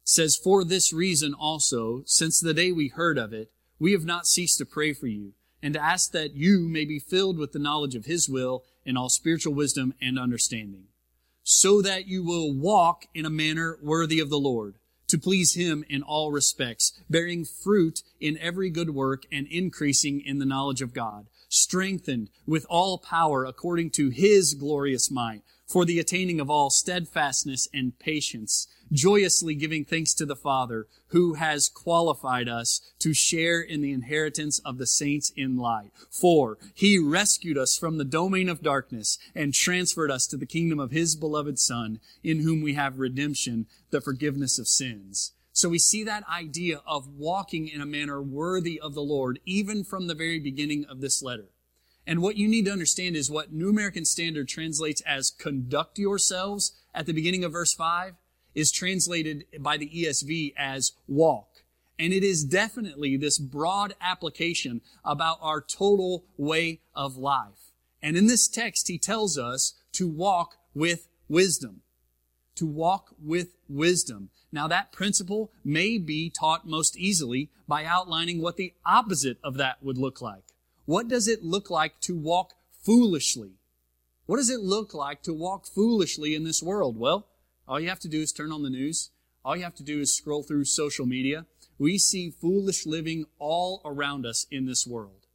says, 0.06 0.38
For 0.38 0.64
this 0.64 0.94
reason 0.94 1.34
also, 1.34 2.04
since 2.06 2.40
the 2.40 2.54
day 2.54 2.72
we 2.72 2.88
heard 2.88 3.18
of 3.18 3.34
it, 3.34 3.52
we 3.78 3.92
have 3.92 4.06
not 4.06 4.26
ceased 4.26 4.58
to 4.60 4.66
pray 4.66 4.94
for 4.94 5.08
you 5.08 5.34
and 5.62 5.74
to 5.74 5.84
ask 5.84 6.12
that 6.12 6.36
you 6.36 6.62
may 6.62 6.86
be 6.86 7.00
filled 7.00 7.38
with 7.38 7.52
the 7.52 7.60
knowledge 7.60 7.96
of 7.96 8.06
his 8.06 8.30
will 8.30 8.64
in 8.86 8.98
all 8.98 9.10
spiritual 9.10 9.54
wisdom 9.54 9.94
and 10.02 10.20
understanding, 10.20 10.86
so 11.44 11.82
that 11.82 12.08
you 12.08 12.24
will 12.24 12.54
walk 12.54 13.06
in 13.14 13.26
a 13.26 13.30
manner 13.30 13.78
worthy 13.82 14.20
of 14.20 14.30
the 14.30 14.40
Lord, 14.40 14.76
to 15.08 15.18
please 15.18 15.56
him 15.56 15.84
in 15.90 16.02
all 16.02 16.32
respects, 16.32 16.94
bearing 17.10 17.46
fruit 17.46 18.02
in 18.20 18.38
every 18.40 18.70
good 18.70 18.92
work 18.92 19.24
and 19.32 19.48
increasing 19.48 20.22
in 20.22 20.40
the 20.40 20.46
knowledge 20.46 20.82
of 20.82 20.94
God, 20.94 21.28
strengthened 21.74 22.30
with 22.46 22.68
all 22.70 23.00
power 23.00 23.46
according 23.46 23.90
to 23.90 24.10
his 24.10 24.54
glorious 24.54 25.10
might, 25.10 25.42
for 25.66 25.86
the 25.86 25.98
attaining 25.98 26.40
of 26.40 26.48
all 26.48 26.70
steadfastness 26.70 27.68
and 27.74 27.98
patience, 27.98 28.68
joyously 28.92 29.56
giving 29.56 29.84
thanks 29.84 30.14
to 30.14 30.24
the 30.24 30.36
Father 30.36 30.86
who 31.08 31.34
has 31.34 31.70
qualified 31.70 32.48
us 32.48 32.80
to 33.00 33.12
share 33.12 33.60
in 33.60 33.82
the 33.82 33.92
inheritance 33.92 34.60
of 34.60 34.78
the 34.78 34.86
saints 34.86 35.32
in 35.36 35.58
light. 35.58 35.90
For 36.12 36.60
he 36.76 37.00
rescued 37.00 37.58
us 37.58 37.76
from 37.76 37.98
the 37.98 38.06
domain 38.06 38.50
of 38.50 38.62
darkness 38.62 39.18
and 39.34 39.52
transferred 39.52 40.12
us 40.12 40.28
to 40.28 40.38
the 40.38 40.46
kingdom 40.46 40.80
of 40.80 40.92
his 40.92 41.16
beloved 41.16 41.58
Son, 41.58 42.00
in 42.24 42.42
whom 42.42 42.62
we 42.62 42.76
have 42.76 43.00
redemption, 43.00 43.66
the 43.90 44.00
forgiveness 44.00 44.60
of 44.60 44.68
sins. 44.68 45.32
So 45.54 45.70
we 45.70 45.80
see 45.80 46.04
that 46.04 46.24
idea 46.30 46.82
of 46.86 47.08
walking 47.08 47.68
in 47.68 47.82
a 47.82 47.86
manner 47.88 48.22
worthy 48.22 48.80
of 48.80 48.94
the 48.94 49.02
Lord, 49.02 49.40
even 49.44 49.84
from 49.84 50.06
the 50.06 50.14
very 50.14 50.40
beginning 50.40 50.86
of 50.86 51.02
this 51.02 51.24
letter. 51.24 51.50
And 52.06 52.22
what 52.22 52.36
you 52.36 52.48
need 52.48 52.66
to 52.66 52.72
understand 52.72 53.16
is 53.16 53.32
what 53.32 53.54
New 53.54 53.70
American 53.70 54.06
Standard 54.06 54.48
translates 54.48 55.02
as 55.02 55.32
conduct 55.32 55.98
yourselves 55.98 56.74
at 56.94 57.06
the 57.06 57.14
beginning 57.14 57.44
of 57.44 57.54
verse 57.54 57.74
5 57.74 58.16
is 58.54 58.72
translated 58.72 59.46
by 59.60 59.78
the 59.78 59.90
ESV 59.90 60.54
as 60.58 60.92
walk. 61.08 61.64
And 61.98 62.12
it 62.12 62.24
is 62.24 62.44
definitely 62.44 63.18
this 63.18 63.40
broad 63.40 63.96
application 64.02 64.82
about 65.06 65.38
our 65.42 65.62
total 65.62 66.26
way 66.38 66.82
of 66.96 67.16
life. 67.18 67.72
And 68.02 68.18
in 68.18 68.28
this 68.28 68.48
text, 68.48 68.90
he 68.90 68.98
tells 68.98 69.38
us 69.38 69.74
to 69.94 70.08
walk 70.10 70.56
with 70.74 71.08
wisdom. 71.30 71.82
To 72.56 72.66
walk 72.68 73.16
with 73.24 73.56
wisdom. 73.70 74.30
Now 74.52 74.68
that 74.68 74.92
principle 74.92 75.52
may 75.64 75.98
be 75.98 76.30
taught 76.30 76.68
most 76.68 76.98
easily 76.98 77.50
by 77.68 77.86
outlining 77.86 78.42
what 78.42 78.58
the 78.58 78.74
opposite 78.86 79.38
of 79.44 79.56
that 79.58 79.82
would 79.82 79.98
look 79.98 80.22
like. 80.22 80.44
What 80.86 81.08
does 81.08 81.28
it 81.28 81.44
look 81.44 81.70
like 81.70 82.00
to 82.02 82.18
walk 82.18 82.54
foolishly? 82.82 83.52
What 84.26 84.38
does 84.38 84.50
it 84.50 84.60
look 84.60 84.94
like 84.94 85.24
to 85.24 85.34
walk 85.34 85.66
foolishly 85.66 86.36
in 86.36 86.44
this 86.44 86.62
world? 86.62 86.98
Well, 86.98 87.28
all 87.68 87.80
you 87.80 87.88
have 87.88 88.00
to 88.02 88.10
do 88.10 88.22
is 88.22 88.34
turn 88.34 88.52
on 88.52 88.64
the 88.64 88.70
news. 88.70 89.12
All 89.46 89.56
you 89.56 89.64
have 89.64 89.76
to 89.76 89.84
do 89.84 90.02
is 90.02 90.14
scroll 90.14 90.44
through 90.44 90.66
social 90.66 91.06
media. 91.06 91.46
We 91.78 91.98
see 91.98 92.32
foolish 92.32 92.86
living 92.86 93.26
all 93.40 93.82
around 93.86 94.26
us 94.26 94.46
in 94.52 94.66
this 94.66 94.86
world. 94.86 95.28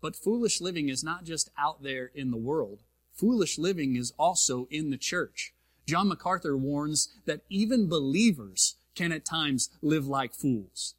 But 0.00 0.16
foolish 0.16 0.60
living 0.60 0.88
is 0.88 1.02
not 1.02 1.24
just 1.24 1.50
out 1.58 1.82
there 1.82 2.10
in 2.14 2.30
the 2.30 2.36
world. 2.36 2.82
Foolish 3.14 3.58
living 3.58 3.96
is 3.96 4.12
also 4.18 4.66
in 4.70 4.90
the 4.90 4.96
church. 4.96 5.52
John 5.86 6.08
MacArthur 6.08 6.56
warns 6.56 7.12
that 7.26 7.42
even 7.48 7.88
believers 7.88 8.76
can 8.94 9.12
at 9.12 9.24
times 9.24 9.70
live 9.80 10.06
like 10.06 10.34
fools. 10.34 10.94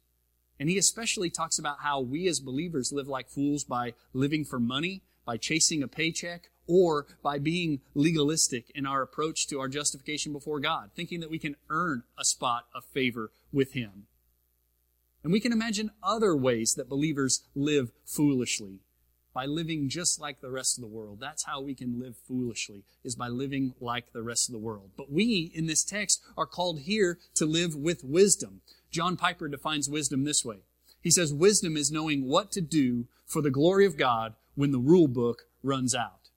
And 0.58 0.68
he 0.68 0.78
especially 0.78 1.30
talks 1.30 1.58
about 1.58 1.80
how 1.80 2.00
we 2.00 2.28
as 2.28 2.40
believers 2.40 2.92
live 2.92 3.08
like 3.08 3.28
fools 3.28 3.64
by 3.64 3.94
living 4.12 4.44
for 4.44 4.60
money, 4.60 5.02
by 5.24 5.36
chasing 5.36 5.82
a 5.82 5.88
paycheck, 5.88 6.50
or 6.66 7.06
by 7.22 7.38
being 7.38 7.80
legalistic 7.94 8.70
in 8.74 8.86
our 8.86 9.02
approach 9.02 9.46
to 9.48 9.60
our 9.60 9.68
justification 9.68 10.32
before 10.32 10.60
God, 10.60 10.90
thinking 10.94 11.20
that 11.20 11.30
we 11.30 11.38
can 11.38 11.56
earn 11.68 12.04
a 12.18 12.24
spot 12.24 12.66
of 12.74 12.84
favor 12.84 13.30
with 13.52 13.72
Him. 13.72 14.06
And 15.22 15.32
we 15.32 15.40
can 15.40 15.52
imagine 15.52 15.90
other 16.02 16.36
ways 16.36 16.74
that 16.74 16.88
believers 16.88 17.42
live 17.54 17.90
foolishly 18.04 18.80
by 19.32 19.46
living 19.46 19.88
just 19.88 20.20
like 20.20 20.40
the 20.40 20.50
rest 20.50 20.78
of 20.78 20.82
the 20.82 20.88
world. 20.88 21.18
That's 21.20 21.44
how 21.44 21.60
we 21.60 21.74
can 21.74 21.98
live 21.98 22.14
foolishly, 22.28 22.84
is 23.02 23.16
by 23.16 23.28
living 23.28 23.74
like 23.80 24.12
the 24.12 24.22
rest 24.22 24.48
of 24.48 24.52
the 24.52 24.58
world. 24.60 24.90
But 24.96 25.10
we, 25.10 25.50
in 25.54 25.66
this 25.66 25.82
text, 25.82 26.22
are 26.36 26.46
called 26.46 26.80
here 26.80 27.18
to 27.34 27.44
live 27.44 27.74
with 27.74 28.04
wisdom. 28.04 28.60
John 28.94 29.16
Piper 29.16 29.48
defines 29.48 29.88
wisdom 29.88 30.22
this 30.22 30.44
way. 30.44 30.58
He 31.02 31.10
says, 31.10 31.34
wisdom 31.34 31.76
is 31.76 31.90
knowing 31.90 32.28
what 32.28 32.52
to 32.52 32.60
do 32.60 33.06
for 33.26 33.42
the 33.42 33.50
glory 33.50 33.86
of 33.86 33.96
God 33.96 34.34
when 34.54 34.70
the 34.70 34.78
rule 34.78 35.08
book 35.08 35.42
runs 35.64 35.96
out. 35.96 36.30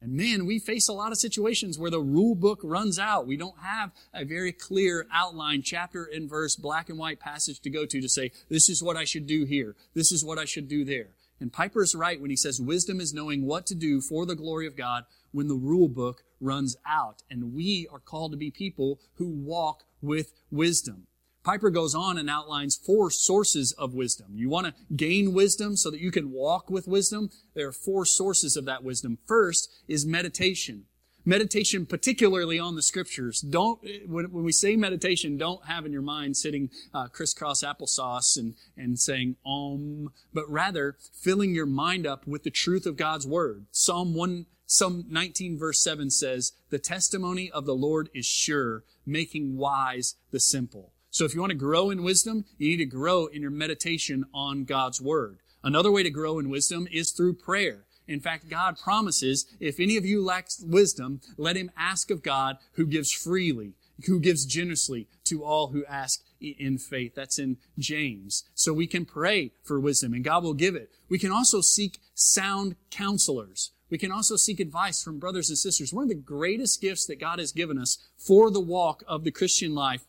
And 0.00 0.14
man, 0.14 0.46
we 0.46 0.58
face 0.58 0.88
a 0.88 0.94
lot 0.94 1.12
of 1.12 1.18
situations 1.18 1.78
where 1.78 1.90
the 1.90 2.00
rule 2.00 2.34
book 2.34 2.60
runs 2.62 2.98
out. 2.98 3.26
We 3.26 3.36
don't 3.36 3.58
have 3.60 3.90
a 4.14 4.24
very 4.24 4.52
clear 4.52 5.06
outline, 5.12 5.60
chapter 5.60 6.08
and 6.10 6.30
verse, 6.30 6.56
black 6.56 6.88
and 6.88 6.98
white 6.98 7.20
passage 7.20 7.60
to 7.60 7.68
go 7.68 7.84
to 7.84 8.00
to 8.00 8.08
say, 8.08 8.32
this 8.48 8.70
is 8.70 8.82
what 8.82 8.96
I 8.96 9.04
should 9.04 9.26
do 9.26 9.44
here. 9.44 9.76
This 9.92 10.10
is 10.10 10.24
what 10.24 10.38
I 10.38 10.46
should 10.46 10.66
do 10.66 10.86
there. 10.86 11.08
And 11.40 11.52
Piper's 11.52 11.94
right 11.94 12.18
when 12.18 12.30
he 12.30 12.36
says 12.36 12.58
wisdom 12.58 13.02
is 13.02 13.12
knowing 13.12 13.44
what 13.44 13.66
to 13.66 13.74
do 13.74 14.00
for 14.00 14.24
the 14.24 14.34
glory 14.34 14.66
of 14.66 14.76
God 14.76 15.04
when 15.30 15.48
the 15.48 15.56
rule 15.56 15.88
book 15.88 16.22
runs 16.40 16.74
out. 16.86 17.22
And 17.30 17.52
we 17.52 17.86
are 17.92 18.00
called 18.00 18.30
to 18.32 18.38
be 18.38 18.50
people 18.50 18.98
who 19.16 19.28
walk 19.28 19.82
with 20.00 20.32
wisdom. 20.50 21.06
Piper 21.48 21.70
goes 21.70 21.94
on 21.94 22.18
and 22.18 22.28
outlines 22.28 22.76
four 22.76 23.10
sources 23.10 23.72
of 23.72 23.94
wisdom. 23.94 24.26
You 24.34 24.50
want 24.50 24.66
to 24.66 24.74
gain 24.94 25.32
wisdom 25.32 25.78
so 25.78 25.90
that 25.90 25.98
you 25.98 26.10
can 26.10 26.30
walk 26.30 26.68
with 26.68 26.86
wisdom? 26.86 27.30
There 27.54 27.68
are 27.68 27.72
four 27.72 28.04
sources 28.04 28.54
of 28.54 28.66
that 28.66 28.84
wisdom. 28.84 29.16
First 29.24 29.70
is 29.88 30.04
meditation. 30.04 30.84
Meditation, 31.24 31.86
particularly 31.86 32.58
on 32.58 32.76
the 32.76 32.82
scriptures. 32.82 33.40
Don't, 33.40 33.80
when, 34.06 34.30
when 34.30 34.44
we 34.44 34.52
say 34.52 34.76
meditation, 34.76 35.38
don't 35.38 35.64
have 35.64 35.86
in 35.86 35.92
your 35.92 36.02
mind 36.02 36.36
sitting 36.36 36.68
uh, 36.92 37.08
crisscross 37.08 37.64
applesauce 37.64 38.36
and, 38.36 38.54
and 38.76 38.98
saying 38.98 39.36
om, 39.46 40.12
but 40.34 40.46
rather 40.50 40.98
filling 41.14 41.54
your 41.54 41.64
mind 41.64 42.06
up 42.06 42.26
with 42.26 42.42
the 42.42 42.50
truth 42.50 42.84
of 42.84 42.98
God's 42.98 43.26
word. 43.26 43.64
Psalm 43.70 44.14
1, 44.14 44.44
Psalm 44.66 45.06
19 45.08 45.58
verse 45.58 45.82
7 45.82 46.10
says, 46.10 46.52
the 46.68 46.78
testimony 46.78 47.50
of 47.50 47.64
the 47.64 47.74
Lord 47.74 48.10
is 48.14 48.26
sure, 48.26 48.84
making 49.06 49.56
wise 49.56 50.16
the 50.30 50.40
simple. 50.40 50.92
So 51.10 51.24
if 51.24 51.34
you 51.34 51.40
want 51.40 51.50
to 51.50 51.56
grow 51.56 51.90
in 51.90 52.02
wisdom, 52.02 52.44
you 52.58 52.68
need 52.68 52.76
to 52.78 52.84
grow 52.84 53.26
in 53.26 53.42
your 53.42 53.50
meditation 53.50 54.24
on 54.32 54.64
God's 54.64 55.00
Word. 55.00 55.38
Another 55.62 55.90
way 55.90 56.02
to 56.02 56.10
grow 56.10 56.38
in 56.38 56.50
wisdom 56.50 56.86
is 56.90 57.10
through 57.10 57.34
prayer. 57.34 57.86
In 58.06 58.20
fact, 58.20 58.48
God 58.48 58.78
promises, 58.78 59.46
if 59.60 59.78
any 59.78 59.96
of 59.96 60.06
you 60.06 60.24
lacks 60.24 60.62
wisdom, 60.66 61.20
let 61.36 61.56
him 61.56 61.70
ask 61.76 62.10
of 62.10 62.22
God 62.22 62.56
who 62.72 62.86
gives 62.86 63.12
freely, 63.12 63.74
who 64.06 64.18
gives 64.18 64.46
generously 64.46 65.08
to 65.24 65.44
all 65.44 65.68
who 65.68 65.84
ask 65.84 66.24
in 66.40 66.78
faith. 66.78 67.14
That's 67.14 67.38
in 67.38 67.58
James. 67.78 68.44
So 68.54 68.72
we 68.72 68.86
can 68.86 69.04
pray 69.04 69.52
for 69.62 69.78
wisdom 69.78 70.14
and 70.14 70.24
God 70.24 70.42
will 70.42 70.54
give 70.54 70.74
it. 70.74 70.90
We 71.10 71.18
can 71.18 71.30
also 71.30 71.60
seek 71.60 71.98
sound 72.14 72.76
counselors. 72.90 73.72
We 73.90 73.98
can 73.98 74.12
also 74.12 74.36
seek 74.36 74.60
advice 74.60 75.02
from 75.02 75.18
brothers 75.18 75.48
and 75.48 75.58
sisters. 75.58 75.92
One 75.92 76.04
of 76.04 76.08
the 76.08 76.14
greatest 76.14 76.80
gifts 76.80 77.06
that 77.06 77.20
God 77.20 77.38
has 77.38 77.52
given 77.52 77.78
us 77.78 77.98
for 78.16 78.50
the 78.50 78.60
walk 78.60 79.02
of 79.06 79.24
the 79.24 79.30
Christian 79.30 79.74
life 79.74 80.04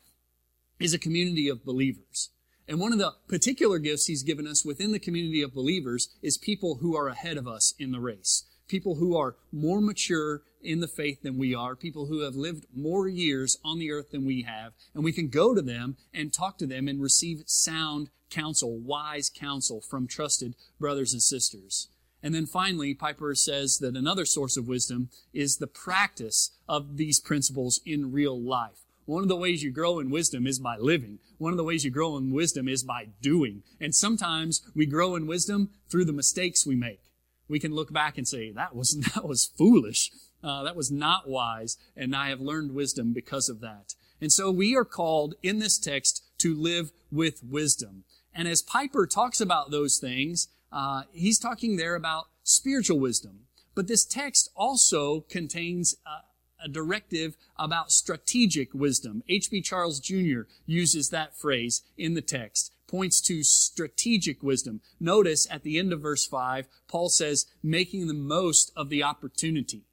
is 0.79 0.93
a 0.93 0.99
community 0.99 1.49
of 1.49 1.65
believers. 1.65 2.29
And 2.67 2.79
one 2.79 2.93
of 2.93 2.99
the 2.99 3.13
particular 3.27 3.79
gifts 3.79 4.05
he's 4.05 4.23
given 4.23 4.45
us 4.45 4.63
within 4.63 4.91
the 4.91 4.99
community 4.99 5.41
of 5.41 5.53
believers 5.53 6.09
is 6.21 6.37
people 6.37 6.75
who 6.75 6.95
are 6.95 7.07
ahead 7.07 7.37
of 7.37 7.47
us 7.47 7.73
in 7.79 7.91
the 7.91 7.99
race. 7.99 8.43
People 8.67 8.95
who 8.95 9.17
are 9.17 9.37
more 9.51 9.81
mature 9.81 10.43
in 10.61 10.79
the 10.79 10.87
faith 10.87 11.23
than 11.23 11.37
we 11.37 11.55
are, 11.55 11.75
people 11.75 12.05
who 12.05 12.19
have 12.19 12.35
lived 12.35 12.65
more 12.75 13.07
years 13.07 13.57
on 13.65 13.79
the 13.79 13.91
earth 13.91 14.11
than 14.11 14.25
we 14.25 14.43
have, 14.43 14.73
and 14.93 15.03
we 15.03 15.11
can 15.11 15.29
go 15.29 15.55
to 15.55 15.61
them 15.61 15.97
and 16.13 16.31
talk 16.31 16.59
to 16.59 16.67
them 16.67 16.87
and 16.87 17.01
receive 17.01 17.43
sound 17.47 18.11
counsel, 18.29 18.77
wise 18.77 19.29
counsel 19.29 19.81
from 19.81 20.07
trusted 20.07 20.55
brothers 20.79 21.13
and 21.13 21.23
sisters. 21.23 21.87
And 22.21 22.35
then 22.35 22.45
finally, 22.45 22.93
Piper 22.93 23.33
says 23.33 23.79
that 23.79 23.95
another 23.95 24.25
source 24.25 24.57
of 24.57 24.67
wisdom 24.67 25.09
is 25.33 25.57
the 25.57 25.67
practice 25.67 26.51
of 26.67 26.97
these 26.97 27.19
principles 27.19 27.79
in 27.85 28.11
real 28.11 28.39
life. 28.39 28.85
One 29.09 29.23
of 29.23 29.27
the 29.27 29.35
ways 29.35 29.63
you 29.63 29.71
grow 29.71 29.97
in 29.97 30.11
wisdom 30.11 30.45
is 30.45 30.59
by 30.59 30.77
living. 30.77 31.17
One 31.39 31.51
of 31.51 31.57
the 31.57 31.63
ways 31.63 31.83
you 31.83 31.89
grow 31.89 32.15
in 32.15 32.31
wisdom 32.31 32.67
is 32.67 32.83
by 32.83 33.07
doing. 33.23 33.63
And 33.81 33.95
sometimes 33.95 34.61
we 34.75 34.85
grow 34.85 35.15
in 35.15 35.25
wisdom 35.25 35.71
through 35.89 36.05
the 36.05 36.13
mistakes 36.13 36.63
we 36.63 36.75
make. 36.75 37.01
We 37.47 37.59
can 37.59 37.73
look 37.73 37.91
back 37.91 38.19
and 38.19 38.27
say, 38.27 38.51
that 38.51 38.75
was, 38.75 38.91
that 39.15 39.27
was 39.27 39.51
foolish. 39.57 40.11
Uh, 40.43 40.61
that 40.61 40.75
was 40.75 40.91
not 40.91 41.27
wise. 41.27 41.75
And 41.97 42.15
I 42.15 42.29
have 42.29 42.39
learned 42.39 42.75
wisdom 42.75 43.11
because 43.11 43.49
of 43.49 43.61
that. 43.61 43.95
And 44.21 44.31
so 44.31 44.51
we 44.51 44.75
are 44.75 44.85
called 44.85 45.33
in 45.41 45.57
this 45.57 45.79
text 45.79 46.23
to 46.37 46.53
live 46.53 46.91
with 47.11 47.43
wisdom. 47.43 48.03
And 48.31 48.47
as 48.47 48.61
Piper 48.61 49.07
talks 49.07 49.41
about 49.41 49.71
those 49.71 49.97
things, 49.97 50.49
uh, 50.71 51.01
he's 51.13 51.39
talking 51.39 51.77
there 51.77 51.95
about 51.95 52.27
spiritual 52.43 52.99
wisdom. 52.99 53.47
But 53.73 53.87
this 53.87 54.05
text 54.05 54.51
also 54.55 55.21
contains 55.21 55.95
uh, 56.05 56.28
a 56.63 56.67
directive 56.67 57.35
about 57.57 57.91
strategic 57.91 58.73
wisdom. 58.73 59.23
H.B. 59.27 59.61
Charles 59.61 59.99
Jr. 59.99 60.41
uses 60.65 61.09
that 61.09 61.37
phrase 61.37 61.81
in 61.97 62.13
the 62.13 62.21
text, 62.21 62.71
points 62.87 63.21
to 63.21 63.43
strategic 63.43 64.43
wisdom. 64.43 64.81
Notice 64.99 65.47
at 65.49 65.63
the 65.63 65.77
end 65.77 65.93
of 65.93 66.01
verse 66.01 66.25
5, 66.25 66.67
Paul 66.87 67.09
says, 67.09 67.45
making 67.63 68.07
the 68.07 68.13
most 68.13 68.71
of 68.75 68.89
the 68.89 69.03
opportunity. 69.03 69.83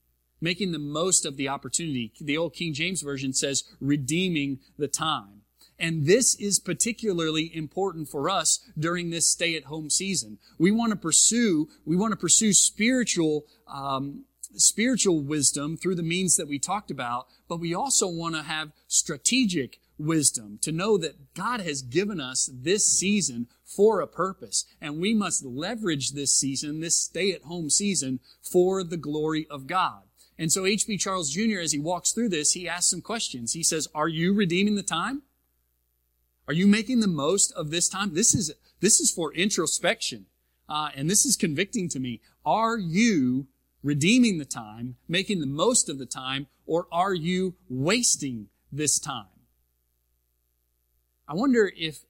Making 0.40 0.72
the 0.72 0.78
most 0.78 1.24
of 1.24 1.36
the 1.36 1.48
opportunity. 1.48 2.12
The 2.20 2.36
old 2.36 2.54
King 2.54 2.74
James 2.74 3.02
Version 3.02 3.32
says, 3.32 3.64
redeeming 3.80 4.60
the 4.78 4.88
time. 4.88 5.42
And 5.78 6.06
this 6.06 6.34
is 6.36 6.58
particularly 6.58 7.54
important 7.54 8.08
for 8.08 8.30
us 8.30 8.60
during 8.78 9.10
this 9.10 9.28
stay-at-home 9.28 9.90
season. 9.90 10.38
We 10.58 10.70
want 10.70 10.90
to 10.90 10.96
pursue, 10.96 11.68
we 11.84 11.96
want 11.96 12.12
to 12.12 12.16
pursue 12.16 12.52
spiritual 12.52 13.44
um, 13.68 14.24
spiritual 14.60 15.20
wisdom 15.20 15.76
through 15.76 15.94
the 15.94 16.02
means 16.02 16.36
that 16.36 16.48
we 16.48 16.58
talked 16.58 16.90
about, 16.90 17.26
but 17.48 17.60
we 17.60 17.74
also 17.74 18.08
want 18.08 18.34
to 18.34 18.42
have 18.42 18.72
strategic 18.88 19.78
wisdom 19.98 20.58
to 20.62 20.72
know 20.72 20.98
that 20.98 21.34
God 21.34 21.60
has 21.60 21.82
given 21.82 22.20
us 22.20 22.50
this 22.52 22.86
season 22.86 23.48
for 23.64 24.00
a 24.00 24.06
purpose, 24.06 24.64
and 24.80 25.00
we 25.00 25.14
must 25.14 25.44
leverage 25.44 26.12
this 26.12 26.38
season, 26.38 26.80
this 26.80 26.98
stay 26.98 27.32
at 27.32 27.42
home 27.42 27.70
season, 27.70 28.20
for 28.42 28.84
the 28.84 28.96
glory 28.96 29.46
of 29.50 29.66
God. 29.66 30.02
And 30.38 30.52
so 30.52 30.66
H.B. 30.66 30.98
Charles 30.98 31.30
Jr., 31.30 31.60
as 31.60 31.72
he 31.72 31.78
walks 31.78 32.12
through 32.12 32.28
this, 32.28 32.52
he 32.52 32.68
asks 32.68 32.90
some 32.90 33.00
questions. 33.00 33.54
He 33.54 33.62
says, 33.62 33.88
Are 33.94 34.08
you 34.08 34.34
redeeming 34.34 34.74
the 34.74 34.82
time? 34.82 35.22
Are 36.46 36.54
you 36.54 36.66
making 36.66 37.00
the 37.00 37.08
most 37.08 37.52
of 37.52 37.70
this 37.70 37.88
time? 37.88 38.14
This 38.14 38.34
is, 38.34 38.52
this 38.80 39.00
is 39.00 39.10
for 39.10 39.32
introspection. 39.32 40.26
Uh, 40.68 40.90
and 40.94 41.08
this 41.08 41.24
is 41.24 41.36
convicting 41.36 41.88
to 41.88 41.98
me. 41.98 42.20
Are 42.44 42.78
you 42.78 43.46
redeeming 43.86 44.38
the 44.38 44.44
time, 44.44 44.96
making 45.06 45.38
the 45.38 45.46
most 45.46 45.88
of 45.88 45.96
the 45.96 46.06
time, 46.06 46.48
or 46.66 46.88
are 46.90 47.14
you 47.14 47.54
wasting 47.68 48.48
this 48.72 48.98
time? 48.98 49.26
I 51.28 51.34
wonder 51.34 51.72
if, 51.76 52.00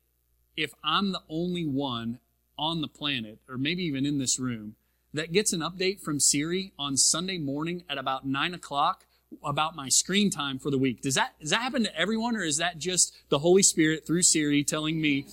if 0.57 0.73
I'm 0.83 1.13
the 1.13 1.21
only 1.29 1.67
one 1.67 2.19
on 2.59 2.81
the 2.81 2.89
planet, 2.89 3.41
or 3.47 3.59
maybe 3.59 3.83
even 3.83 4.07
in 4.07 4.17
this 4.17 4.39
room, 4.39 4.77
that 5.13 5.33
gets 5.33 5.53
an 5.53 5.61
update 5.61 6.01
from 6.01 6.19
Siri 6.19 6.73
on 6.79 6.97
Sunday 6.97 7.37
morning 7.37 7.85
at 7.91 7.99
about 7.99 8.27
nine 8.27 8.55
o'clock 8.55 9.05
about 9.45 9.77
my 9.77 9.91
screen 9.91 10.31
time 10.31 10.59
for 10.59 10.71
the 10.71 10.79
week. 10.79 11.03
Does 11.03 11.17
that, 11.17 11.35
does 11.41 11.51
that 11.51 11.61
happen 11.61 11.85
to 11.85 11.95
everyone, 11.95 12.37
or 12.37 12.43
is 12.43 12.57
that 12.57 12.79
just 12.79 13.15
the 13.29 13.41
Holy 13.41 13.63
Spirit 13.63 14.07
through 14.07 14.23
Siri 14.23 14.65
telling 14.65 14.99
me 14.99 15.27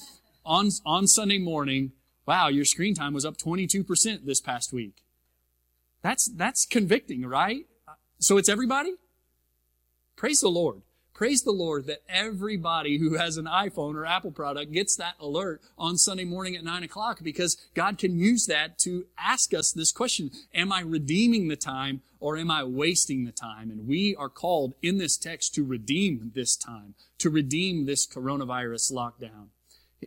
on, 0.45 0.71
on 0.85 1.07
Sunday 1.07 1.38
morning, 1.38 1.93
wow, 2.25 2.50
your 2.50 2.65
screen 2.65 2.95
time 2.95 3.13
was 3.13 3.23
up 3.23 3.38
22% 3.38 4.25
this 4.25 4.41
past 4.41 4.73
week? 4.73 5.02
That's, 6.03 6.27
that's 6.27 6.65
convicting, 6.65 7.25
right? 7.25 7.65
So 8.19 8.38
it's 8.38 8.50
everybody? 8.50 8.93
Praise 10.15 10.41
the 10.41 10.50
Lord. 10.50 10.81
Praise 11.13 11.43
the 11.43 11.51
Lord 11.51 11.86
that 11.86 12.01
everybody 12.10 12.98
who 12.98 13.15
has 13.17 13.38
an 13.38 13.45
iPhone 13.45 13.95
or 13.95 14.05
Apple 14.05 14.31
product 14.31 14.72
gets 14.72 14.95
that 14.95 15.13
alert 15.19 15.62
on 15.77 15.98
Sunday 15.98 16.25
morning 16.25 16.55
at 16.55 16.63
nine 16.63 16.83
o'clock 16.83 17.19
because 17.22 17.55
God 17.75 17.98
can 17.98 18.17
use 18.17 18.48
that 18.48 18.79
to 18.79 19.05
ask 19.17 19.53
us 19.53 19.72
this 19.72 19.91
question. 19.91 20.31
Am 20.53 20.72
I 20.72 20.81
redeeming 20.81 21.48
the 21.48 21.55
time 21.55 22.01
or 22.19 22.36
am 22.36 22.50
I 22.50 22.63
wasting 22.63 23.25
the 23.25 23.31
time? 23.31 23.69
And 23.69 23.88
we 23.88 24.15
are 24.15 24.27
called 24.27 24.74
in 24.81 24.98
this 24.98 25.15
text 25.15 25.53
to 25.55 25.63
redeem 25.63 26.31
this 26.33 26.57
time, 26.57 26.95
to 27.19 27.29
redeem 27.29 27.86
this 27.86 28.07
coronavirus 28.07 28.91
lockdown. 28.91 29.50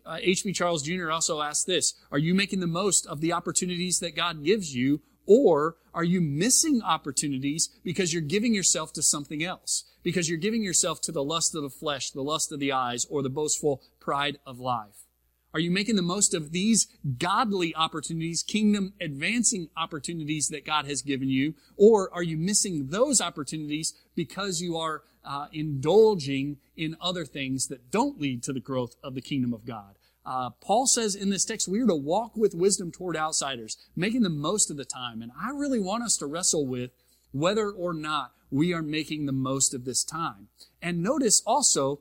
Uh, 0.05 0.19
H.B. 0.21 0.53
Charles 0.53 0.83
Jr. 0.83 1.11
also 1.11 1.41
asked 1.41 1.67
this, 1.67 1.95
are 2.11 2.19
you 2.19 2.35
making 2.35 2.61
the 2.61 2.67
most 2.67 3.07
of 3.07 3.21
the 3.21 3.33
opportunities 3.33 4.01
that 4.01 4.17
God 4.17 4.45
gives 4.45 4.75
you 4.75 5.01
or 5.27 5.77
are 5.93 6.05
you 6.05 6.21
missing 6.21 6.83
opportunities 6.83 7.71
because 7.83 8.13
you're 8.13 8.23
giving 8.23 8.55
yourself 8.55 8.93
to 8.95 9.03
something 9.03 9.43
else? 9.43 9.85
Because 10.03 10.29
you're 10.29 10.39
giving 10.39 10.63
yourself 10.63 11.01
to 11.03 11.13
the 11.13 11.25
lust 11.25 11.55
of 11.55 11.63
the 11.63 11.71
flesh, 11.71 12.11
the 12.11 12.23
lust 12.23 12.53
of 12.53 12.61
the 12.61 12.73
eyes, 12.73 13.07
or 13.11 13.23
the 13.23 13.31
boastful 13.31 13.83
pride 13.99 14.39
of 14.47 14.61
life? 14.61 15.07
Are 15.55 15.61
you 15.61 15.71
making 15.71 15.97
the 15.97 16.03
most 16.03 16.35
of 16.35 16.53
these 16.53 16.87
godly 17.17 17.75
opportunities, 17.75 18.43
kingdom 18.43 18.93
advancing 19.01 19.71
opportunities 19.75 20.49
that 20.49 20.67
God 20.67 20.85
has 20.85 21.01
given 21.01 21.31
you? 21.31 21.55
Or 21.79 22.13
are 22.13 22.23
you 22.23 22.37
missing 22.37 22.89
those 22.91 23.23
opportunities 23.23 23.95
because 24.15 24.61
you 24.61 24.77
are 24.77 25.03
uh, 25.25 25.47
indulging 25.53 26.59
in 26.77 26.95
other 27.01 27.25
things 27.25 27.69
that 27.69 27.91
don't 27.91 28.21
lead 28.21 28.43
to 28.43 28.53
the 28.53 28.61
growth 28.61 28.97
of 29.03 29.15
the 29.15 29.23
kingdom 29.23 29.55
of 29.55 29.65
God? 29.65 29.96
Uh, 30.27 30.51
Paul 30.51 30.89
says 30.89 31.15
in 31.15 31.31
this 31.31 31.45
text, 31.45 31.69
we 31.69 31.81
are 31.81 31.87
to 31.87 31.95
walk 31.95 32.37
with 32.37 32.55
wisdom 32.55 32.91
toward 32.91 33.17
outsiders, 33.17 33.77
making 33.95 34.23
the 34.23 34.29
most 34.29 34.71
of 34.71 34.77
the 34.77 34.85
time. 34.85 35.23
And 35.23 35.31
I 35.41 35.51
really 35.51 35.79
want 35.79 36.03
us 36.03 36.17
to 36.17 36.27
wrestle 36.27 36.67
with 36.67 36.91
whether 37.31 37.71
or 37.71 37.95
not 37.95 38.33
we 38.51 38.75
are 38.75 38.83
making 38.83 39.27
the 39.27 39.33
most 39.33 39.73
of 39.73 39.85
this 39.85 40.03
time. 40.03 40.49
And 40.83 41.03
notice 41.03 41.43
also 41.47 42.01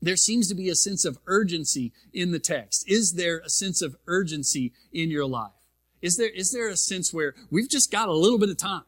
there 0.00 0.16
seems 0.16 0.48
to 0.48 0.54
be 0.54 0.68
a 0.68 0.76
sense 0.76 1.04
of 1.04 1.18
urgency 1.26 1.92
in 2.12 2.30
the 2.30 2.38
text. 2.38 2.84
Is 2.88 3.14
there 3.14 3.40
a 3.44 3.50
sense 3.50 3.82
of 3.82 3.96
urgency 4.06 4.72
in 4.92 5.10
your 5.10 5.26
life? 5.26 5.50
Is 6.00 6.16
there, 6.16 6.30
is 6.30 6.52
there 6.52 6.68
a 6.68 6.76
sense 6.76 7.12
where 7.12 7.34
we've 7.50 7.68
just 7.68 7.90
got 7.90 8.08
a 8.08 8.12
little 8.12 8.38
bit 8.38 8.50
of 8.50 8.56
time? 8.56 8.84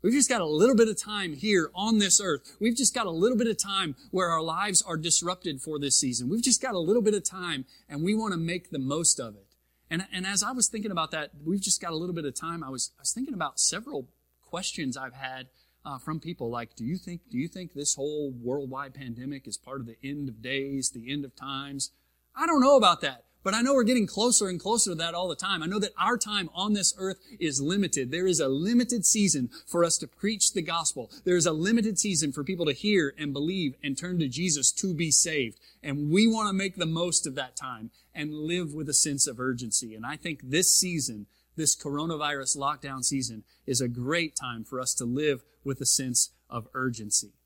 We've 0.00 0.12
just 0.12 0.28
got 0.28 0.40
a 0.40 0.46
little 0.46 0.76
bit 0.76 0.88
of 0.88 0.96
time 0.96 1.34
here 1.34 1.70
on 1.74 1.98
this 1.98 2.20
earth. 2.20 2.56
We've 2.60 2.76
just 2.76 2.94
got 2.94 3.06
a 3.06 3.10
little 3.10 3.36
bit 3.36 3.48
of 3.48 3.58
time 3.58 3.96
where 4.12 4.28
our 4.28 4.42
lives 4.42 4.80
are 4.80 4.96
disrupted 4.96 5.60
for 5.60 5.78
this 5.78 5.96
season. 5.96 6.28
We've 6.28 6.42
just 6.42 6.62
got 6.62 6.74
a 6.74 6.78
little 6.78 7.02
bit 7.02 7.14
of 7.14 7.24
time 7.24 7.64
and 7.88 8.04
we 8.04 8.14
want 8.14 8.32
to 8.32 8.38
make 8.38 8.70
the 8.70 8.78
most 8.78 9.18
of 9.18 9.34
it. 9.34 9.46
And, 9.90 10.06
and 10.12 10.24
as 10.24 10.42
I 10.44 10.52
was 10.52 10.68
thinking 10.68 10.92
about 10.92 11.10
that, 11.10 11.30
we've 11.44 11.60
just 11.60 11.80
got 11.80 11.92
a 11.92 11.96
little 11.96 12.14
bit 12.14 12.24
of 12.24 12.34
time. 12.34 12.62
I 12.62 12.68
was, 12.68 12.92
I 12.98 13.02
was 13.02 13.12
thinking 13.12 13.34
about 13.34 13.58
several 13.58 14.08
questions 14.40 14.96
I've 14.96 15.14
had 15.14 15.48
uh, 15.84 15.98
from 15.98 16.20
people 16.20 16.48
like, 16.48 16.76
do 16.76 16.84
you 16.84 16.96
think, 16.96 17.22
do 17.30 17.38
you 17.38 17.48
think 17.48 17.72
this 17.72 17.96
whole 17.96 18.30
worldwide 18.30 18.94
pandemic 18.94 19.48
is 19.48 19.56
part 19.56 19.80
of 19.80 19.86
the 19.86 19.96
end 20.04 20.28
of 20.28 20.42
days, 20.42 20.90
the 20.90 21.10
end 21.10 21.24
of 21.24 21.34
times? 21.34 21.90
I 22.36 22.46
don't 22.46 22.60
know 22.60 22.76
about 22.76 23.00
that. 23.00 23.24
But 23.42 23.54
I 23.54 23.62
know 23.62 23.72
we're 23.74 23.84
getting 23.84 24.06
closer 24.06 24.48
and 24.48 24.58
closer 24.58 24.90
to 24.90 24.94
that 24.96 25.14
all 25.14 25.28
the 25.28 25.36
time. 25.36 25.62
I 25.62 25.66
know 25.66 25.78
that 25.78 25.94
our 25.96 26.18
time 26.18 26.50
on 26.54 26.72
this 26.72 26.92
earth 26.98 27.18
is 27.38 27.60
limited. 27.60 28.10
There 28.10 28.26
is 28.26 28.40
a 28.40 28.48
limited 28.48 29.06
season 29.06 29.48
for 29.66 29.84
us 29.84 29.96
to 29.98 30.08
preach 30.08 30.52
the 30.52 30.62
gospel. 30.62 31.10
There 31.24 31.36
is 31.36 31.46
a 31.46 31.52
limited 31.52 31.98
season 31.98 32.32
for 32.32 32.42
people 32.42 32.66
to 32.66 32.72
hear 32.72 33.14
and 33.16 33.32
believe 33.32 33.74
and 33.82 33.96
turn 33.96 34.18
to 34.18 34.28
Jesus 34.28 34.72
to 34.72 34.92
be 34.92 35.10
saved. 35.10 35.60
And 35.82 36.10
we 36.10 36.26
want 36.26 36.48
to 36.48 36.52
make 36.52 36.76
the 36.76 36.86
most 36.86 37.26
of 37.26 37.36
that 37.36 37.56
time 37.56 37.90
and 38.14 38.34
live 38.34 38.74
with 38.74 38.88
a 38.88 38.94
sense 38.94 39.26
of 39.26 39.38
urgency. 39.38 39.94
And 39.94 40.04
I 40.04 40.16
think 40.16 40.40
this 40.42 40.72
season, 40.72 41.26
this 41.56 41.76
coronavirus 41.76 42.56
lockdown 42.56 43.04
season, 43.04 43.44
is 43.66 43.80
a 43.80 43.88
great 43.88 44.34
time 44.34 44.64
for 44.64 44.80
us 44.80 44.94
to 44.94 45.04
live 45.04 45.42
with 45.64 45.80
a 45.80 45.86
sense 45.86 46.30
of 46.50 46.66
urgency. 46.74 47.37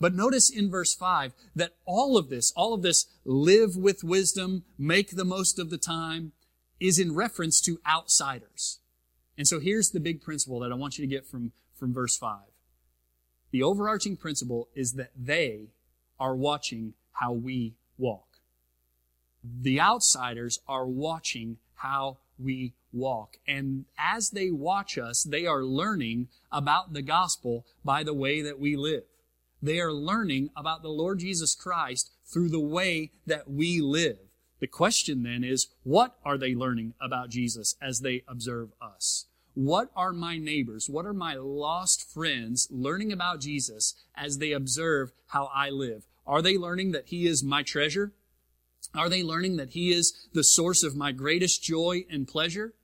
But 0.00 0.14
notice 0.14 0.48
in 0.48 0.70
verse 0.70 0.94
5 0.94 1.34
that 1.54 1.74
all 1.84 2.16
of 2.16 2.30
this, 2.30 2.52
all 2.56 2.72
of 2.72 2.82
this 2.82 3.06
live 3.24 3.76
with 3.76 4.02
wisdom, 4.02 4.64
make 4.78 5.10
the 5.10 5.24
most 5.24 5.58
of 5.58 5.68
the 5.68 5.78
time, 5.78 6.32
is 6.80 6.98
in 6.98 7.14
reference 7.14 7.60
to 7.60 7.80
outsiders. 7.86 8.80
And 9.36 9.46
so 9.46 9.60
here's 9.60 9.90
the 9.90 10.00
big 10.00 10.22
principle 10.22 10.60
that 10.60 10.72
I 10.72 10.74
want 10.74 10.98
you 10.98 11.06
to 11.06 11.14
get 11.14 11.26
from, 11.26 11.52
from 11.74 11.92
verse 11.92 12.16
5. 12.16 12.38
The 13.50 13.62
overarching 13.62 14.16
principle 14.16 14.68
is 14.74 14.94
that 14.94 15.10
they 15.14 15.68
are 16.18 16.34
watching 16.34 16.94
how 17.12 17.32
we 17.32 17.74
walk. 17.98 18.26
The 19.42 19.80
outsiders 19.80 20.60
are 20.66 20.86
watching 20.86 21.58
how 21.74 22.18
we 22.38 22.74
walk. 22.92 23.36
And 23.46 23.84
as 23.98 24.30
they 24.30 24.50
watch 24.50 24.96
us, 24.98 25.22
they 25.22 25.46
are 25.46 25.64
learning 25.64 26.28
about 26.50 26.92
the 26.92 27.02
gospel 27.02 27.66
by 27.84 28.02
the 28.02 28.14
way 28.14 28.42
that 28.42 28.58
we 28.58 28.76
live. 28.76 29.04
They 29.62 29.80
are 29.80 29.92
learning 29.92 30.50
about 30.56 30.82
the 30.82 30.88
Lord 30.88 31.20
Jesus 31.20 31.54
Christ 31.54 32.10
through 32.24 32.48
the 32.48 32.60
way 32.60 33.12
that 33.26 33.50
we 33.50 33.80
live. 33.80 34.18
The 34.60 34.66
question 34.66 35.22
then 35.22 35.42
is, 35.42 35.68
what 35.82 36.16
are 36.24 36.38
they 36.38 36.54
learning 36.54 36.94
about 37.00 37.30
Jesus 37.30 37.76
as 37.80 38.00
they 38.00 38.22
observe 38.28 38.70
us? 38.80 39.26
What 39.54 39.90
are 39.96 40.12
my 40.12 40.38
neighbors? 40.38 40.88
What 40.88 41.06
are 41.06 41.12
my 41.12 41.34
lost 41.34 42.08
friends 42.08 42.68
learning 42.70 43.12
about 43.12 43.40
Jesus 43.40 43.94
as 44.14 44.38
they 44.38 44.52
observe 44.52 45.12
how 45.28 45.50
I 45.54 45.70
live? 45.70 46.04
Are 46.26 46.42
they 46.42 46.56
learning 46.56 46.92
that 46.92 47.08
He 47.08 47.26
is 47.26 47.42
my 47.42 47.62
treasure? 47.62 48.12
Are 48.94 49.08
they 49.08 49.22
learning 49.22 49.56
that 49.56 49.70
He 49.70 49.92
is 49.92 50.28
the 50.32 50.44
source 50.44 50.82
of 50.82 50.96
my 50.96 51.12
greatest 51.12 51.62
joy 51.62 52.04
and 52.10 52.28
pleasure? 52.28 52.74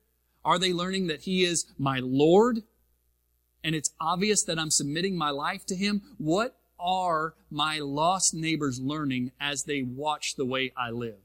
Are 0.44 0.58
they 0.58 0.72
learning 0.72 1.06
that 1.06 1.22
He 1.22 1.44
is 1.44 1.66
my 1.78 2.00
Lord? 2.00 2.62
And 3.62 3.74
it's 3.74 3.90
obvious 4.00 4.42
that 4.44 4.58
I'm 4.58 4.70
submitting 4.70 5.16
my 5.16 5.30
life 5.30 5.66
to 5.66 5.76
Him. 5.76 6.02
What 6.18 6.55
are 6.78 7.34
my 7.50 7.78
lost 7.78 8.34
neighbors 8.34 8.80
learning 8.80 9.32
as 9.40 9.64
they 9.64 9.82
watch 9.82 10.34
the 10.36 10.44
way 10.44 10.72
I 10.76 10.90
live? 10.90 11.20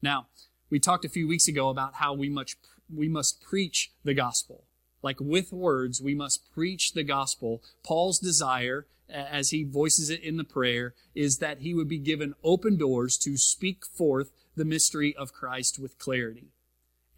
Now, 0.00 0.26
we 0.70 0.78
talked 0.78 1.04
a 1.04 1.10
few 1.10 1.28
weeks 1.28 1.48
ago 1.48 1.68
about 1.68 1.94
how 1.94 2.14
we 2.14 2.28
must, 2.28 2.56
we 2.94 3.08
must 3.08 3.42
preach 3.42 3.92
the 4.04 4.14
gospel. 4.14 4.64
Like 5.02 5.20
with 5.20 5.52
words, 5.52 6.00
we 6.00 6.14
must 6.14 6.52
preach 6.52 6.92
the 6.92 7.02
gospel. 7.02 7.62
Paul's 7.84 8.18
desire, 8.18 8.86
as 9.08 9.50
he 9.50 9.64
voices 9.64 10.10
it 10.10 10.22
in 10.22 10.36
the 10.36 10.44
prayer, 10.44 10.94
is 11.14 11.38
that 11.38 11.58
he 11.58 11.74
would 11.74 11.88
be 11.88 11.98
given 11.98 12.34
open 12.42 12.76
doors 12.76 13.18
to 13.18 13.36
speak 13.36 13.84
forth 13.84 14.30
the 14.56 14.64
mystery 14.64 15.14
of 15.16 15.32
Christ 15.32 15.78
with 15.78 15.98
clarity. 15.98 16.52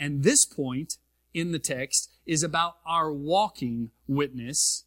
And 0.00 0.22
this 0.22 0.44
point 0.44 0.96
in 1.32 1.52
the 1.52 1.58
text 1.58 2.10
is 2.26 2.42
about 2.42 2.76
our 2.86 3.12
walking 3.12 3.90
witness 4.06 4.84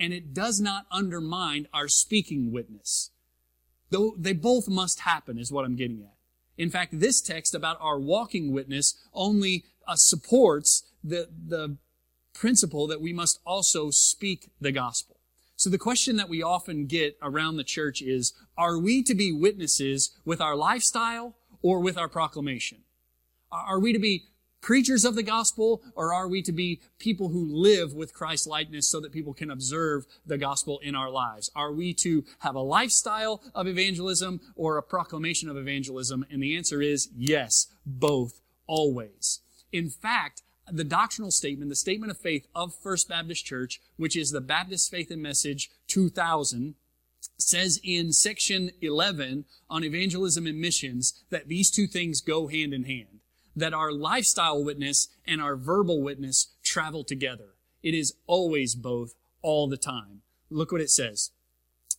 and 0.00 0.12
it 0.14 0.32
does 0.32 0.60
not 0.60 0.86
undermine 0.90 1.68
our 1.72 1.86
speaking 1.86 2.50
witness. 2.50 3.10
Though 3.90 4.14
they 4.18 4.32
both 4.32 4.66
must 4.66 5.00
happen 5.00 5.38
is 5.38 5.52
what 5.52 5.64
I'm 5.64 5.76
getting 5.76 6.02
at. 6.02 6.14
In 6.56 6.70
fact, 6.70 6.98
this 6.98 7.20
text 7.20 7.54
about 7.54 7.76
our 7.80 7.98
walking 7.98 8.52
witness 8.52 8.94
only 9.12 9.64
uh, 9.86 9.96
supports 9.96 10.84
the, 11.04 11.28
the 11.46 11.76
principle 12.32 12.86
that 12.86 13.00
we 13.00 13.12
must 13.12 13.40
also 13.44 13.90
speak 13.90 14.50
the 14.60 14.72
gospel. 14.72 15.16
So 15.56 15.68
the 15.68 15.78
question 15.78 16.16
that 16.16 16.28
we 16.28 16.42
often 16.42 16.86
get 16.86 17.18
around 17.20 17.56
the 17.56 17.64
church 17.64 18.00
is, 18.00 18.32
are 18.56 18.78
we 18.78 19.02
to 19.02 19.14
be 19.14 19.30
witnesses 19.30 20.16
with 20.24 20.40
our 20.40 20.56
lifestyle 20.56 21.36
or 21.60 21.80
with 21.80 21.98
our 21.98 22.08
proclamation? 22.08 22.78
Are 23.52 23.78
we 23.78 23.92
to 23.92 23.98
be 23.98 24.29
preachers 24.60 25.04
of 25.04 25.14
the 25.14 25.22
gospel, 25.22 25.82
or 25.94 26.12
are 26.12 26.28
we 26.28 26.42
to 26.42 26.52
be 26.52 26.80
people 26.98 27.28
who 27.28 27.46
live 27.46 27.94
with 27.94 28.14
Christ 28.14 28.46
likeness 28.46 28.88
so 28.88 29.00
that 29.00 29.12
people 29.12 29.34
can 29.34 29.50
observe 29.50 30.06
the 30.26 30.38
gospel 30.38 30.78
in 30.80 30.94
our 30.94 31.10
lives? 31.10 31.50
Are 31.54 31.72
we 31.72 31.94
to 31.94 32.24
have 32.40 32.54
a 32.54 32.60
lifestyle 32.60 33.42
of 33.54 33.66
evangelism 33.66 34.40
or 34.56 34.76
a 34.76 34.82
proclamation 34.82 35.48
of 35.48 35.56
evangelism? 35.56 36.24
And 36.30 36.42
the 36.42 36.56
answer 36.56 36.82
is 36.82 37.08
yes, 37.16 37.68
both, 37.86 38.40
always. 38.66 39.40
In 39.72 39.88
fact, 39.88 40.42
the 40.70 40.84
doctrinal 40.84 41.30
statement, 41.30 41.68
the 41.68 41.76
statement 41.76 42.12
of 42.12 42.18
faith 42.18 42.46
of 42.54 42.74
First 42.74 43.08
Baptist 43.08 43.44
Church, 43.44 43.80
which 43.96 44.16
is 44.16 44.30
the 44.30 44.40
Baptist 44.40 44.90
Faith 44.90 45.10
and 45.10 45.22
Message 45.22 45.70
2000, 45.88 46.74
says 47.38 47.80
in 47.82 48.12
section 48.12 48.70
11 48.80 49.44
on 49.68 49.84
evangelism 49.84 50.46
and 50.46 50.60
missions 50.60 51.22
that 51.30 51.48
these 51.48 51.70
two 51.70 51.86
things 51.86 52.20
go 52.20 52.46
hand 52.46 52.72
in 52.72 52.84
hand 52.84 53.09
that 53.56 53.74
our 53.74 53.92
lifestyle 53.92 54.62
witness 54.62 55.08
and 55.26 55.40
our 55.40 55.56
verbal 55.56 56.02
witness 56.02 56.48
travel 56.62 57.04
together. 57.04 57.54
It 57.82 57.94
is 57.94 58.14
always 58.26 58.74
both, 58.74 59.14
all 59.42 59.68
the 59.68 59.76
time. 59.76 60.22
Look 60.50 60.72
what 60.72 60.80
it 60.80 60.90
says. 60.90 61.30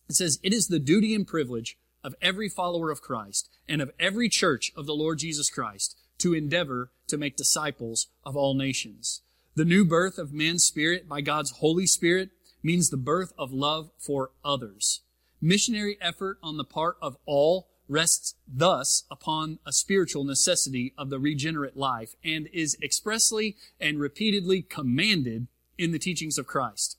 It 0.08 0.14
says, 0.14 0.38
It 0.42 0.52
is 0.52 0.68
the 0.68 0.78
duty 0.78 1.14
and 1.14 1.26
privilege 1.26 1.76
of 2.04 2.14
every 2.20 2.48
follower 2.48 2.90
of 2.90 3.02
Christ 3.02 3.48
and 3.68 3.80
of 3.80 3.90
every 3.98 4.28
church 4.28 4.72
of 4.76 4.86
the 4.86 4.94
Lord 4.94 5.18
Jesus 5.18 5.50
Christ 5.50 5.96
to 6.18 6.34
endeavor 6.34 6.90
to 7.08 7.18
make 7.18 7.36
disciples 7.36 8.08
of 8.24 8.36
all 8.36 8.54
nations. 8.54 9.22
The 9.54 9.64
new 9.64 9.84
birth 9.84 10.18
of 10.18 10.32
man's 10.32 10.64
spirit 10.64 11.08
by 11.08 11.20
God's 11.20 11.50
Holy 11.52 11.86
Spirit 11.86 12.30
means 12.62 12.90
the 12.90 12.96
birth 12.96 13.32
of 13.36 13.52
love 13.52 13.90
for 13.98 14.30
others. 14.44 15.00
Missionary 15.40 15.98
effort 16.00 16.38
on 16.42 16.56
the 16.56 16.64
part 16.64 16.96
of 17.02 17.16
all 17.26 17.68
rests 17.92 18.34
thus 18.48 19.04
upon 19.10 19.58
a 19.66 19.72
spiritual 19.72 20.24
necessity 20.24 20.94
of 20.96 21.10
the 21.10 21.20
regenerate 21.20 21.76
life 21.76 22.14
and 22.24 22.48
is 22.52 22.76
expressly 22.82 23.56
and 23.78 24.00
repeatedly 24.00 24.62
commanded 24.62 25.46
in 25.76 25.92
the 25.92 25.98
teachings 25.98 26.38
of 26.38 26.46
Christ. 26.46 26.96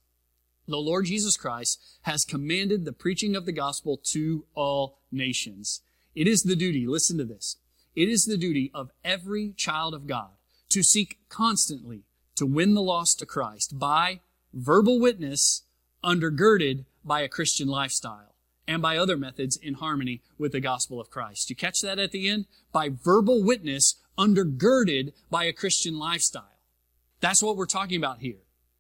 The 0.68 0.78
Lord 0.78 1.06
Jesus 1.06 1.36
Christ 1.36 1.82
has 2.04 2.24
commanded 2.24 2.86
the 2.86 2.94
preaching 2.94 3.36
of 3.36 3.46
the 3.46 3.52
gospel 3.52 3.98
to 4.06 4.46
all 4.54 5.00
nations. 5.12 5.82
It 6.16 6.28
is 6.28 6.44
the 6.44 6.56
duty, 6.56 6.88
listen 6.88 7.18
to 7.18 7.26
this, 7.26 7.58
it 7.96 8.08
is 8.08 8.26
the 8.26 8.38
duty 8.38 8.72
of 8.74 8.92
every 9.04 9.54
child 9.58 9.94
of 9.94 10.08
God 10.08 10.30
to 10.70 10.84
seek 10.84 11.20
constantly 11.28 12.04
to 12.36 12.46
win 12.46 12.74
the 12.74 12.82
lost 12.82 13.20
to 13.20 13.26
Christ 13.26 13.78
by 13.78 14.22
verbal 14.54 15.00
witness 15.00 15.64
undergirded 16.04 16.86
by 17.04 17.22
a 17.22 17.28
Christian 17.28 17.68
lifestyle 17.68 18.33
and 18.68 18.82
by 18.82 18.98
other 18.98 19.18
methods 19.18 19.58
in 19.58 19.76
harmony 19.76 20.22
with 20.38 20.52
the 20.52 20.60
gospel 20.60 21.00
of 21.00 21.10
Christ. 21.10 21.50
You 21.50 21.56
catch 21.56 21.82
that 21.82 22.00
at 22.00 22.12
the 22.12 22.28
end? 22.28 22.46
By 22.72 22.90
verbal 22.90 23.44
witness 23.44 23.96
undergirded 24.18 25.14
by 25.30 25.46
a 25.46 25.54
Christian 25.54 25.98
lifestyle. 25.98 26.60
That's 27.20 27.44
what 27.44 27.58
we're 27.58 27.66
talking 27.66 27.98
about 27.98 28.20
here. 28.20 28.40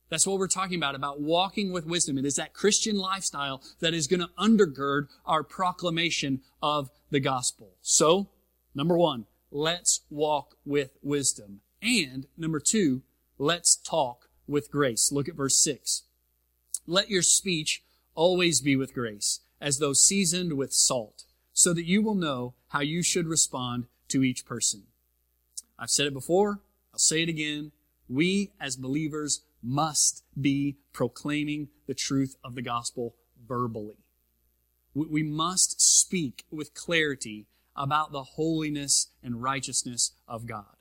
That's 0.10 0.28
what 0.28 0.38
we're 0.38 0.48
talking 0.48 0.78
about, 0.78 0.96
about 0.96 1.22
walking 1.22 1.72
with 1.72 1.88
wisdom. 1.88 2.18
It 2.18 2.26
is 2.26 2.36
that 2.36 2.54
Christian 2.54 2.98
lifestyle 2.98 3.64
that 3.80 3.94
is 3.94 4.06
going 4.08 4.20
to 4.20 4.30
undergird 4.38 5.08
our 5.26 5.44
proclamation 5.44 6.42
of 6.62 6.92
the 7.10 7.20
gospel. 7.20 7.72
So, 7.82 8.30
number 8.76 8.98
one, 8.98 9.26
let's 9.50 10.02
walk 10.10 10.56
with 10.66 10.92
wisdom. 11.02 11.62
And 11.82 12.28
number 12.38 12.60
two, 12.60 13.02
let's 13.38 13.76
talk 13.76 14.30
with 14.48 14.72
grace. 14.72 15.12
Look 15.12 15.28
at 15.28 15.36
verse 15.36 15.58
six. 15.58 16.04
Let 16.86 17.10
your 17.10 17.24
speech 17.24 17.84
always 18.14 18.62
be 18.62 18.76
with 18.76 18.94
grace 18.94 19.40
as 19.64 19.80
though 19.80 19.94
seasoned 19.94 20.54
with 20.54 20.74
salt, 20.74 21.24
so 21.54 21.74
that 21.74 21.86
you 21.86 22.02
will 22.02 22.16
know 22.16 22.54
how 22.68 22.82
you 22.82 23.02
should 23.02 23.26
respond 23.26 23.86
to 24.10 24.22
each 24.22 24.46
person. 24.46 24.84
I've 25.80 25.90
said 25.90 26.06
it 26.06 26.14
before, 26.14 26.60
I'll 26.92 27.00
say 27.00 27.24
it 27.24 27.30
again. 27.30 27.72
We 28.10 28.52
as 28.60 28.76
believers 28.76 29.42
must 29.64 30.26
be 30.40 30.76
proclaiming 30.92 31.70
the 31.88 31.94
truth 31.94 32.36
of 32.44 32.56
the 32.56 32.62
gospel 32.62 33.16
verbally. 33.48 33.96
We 34.94 35.24
must 35.24 35.82
speak 35.82 36.44
with 36.52 36.74
clarity 36.74 37.48
about 37.74 38.12
the 38.12 38.24
holiness 38.24 39.08
and 39.24 39.42
righteousness 39.42 40.12
of 40.28 40.46
God. 40.46 40.76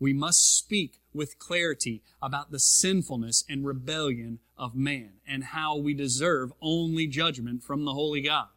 We 0.00 0.14
must 0.14 0.56
speak 0.56 1.01
with 1.14 1.38
clarity 1.38 2.02
about 2.20 2.50
the 2.50 2.58
sinfulness 2.58 3.44
and 3.48 3.66
rebellion 3.66 4.38
of 4.56 4.74
man 4.74 5.14
and 5.26 5.44
how 5.44 5.76
we 5.76 5.94
deserve 5.94 6.52
only 6.60 7.06
judgment 7.06 7.62
from 7.62 7.84
the 7.84 7.94
holy 7.94 8.22
God. 8.22 8.48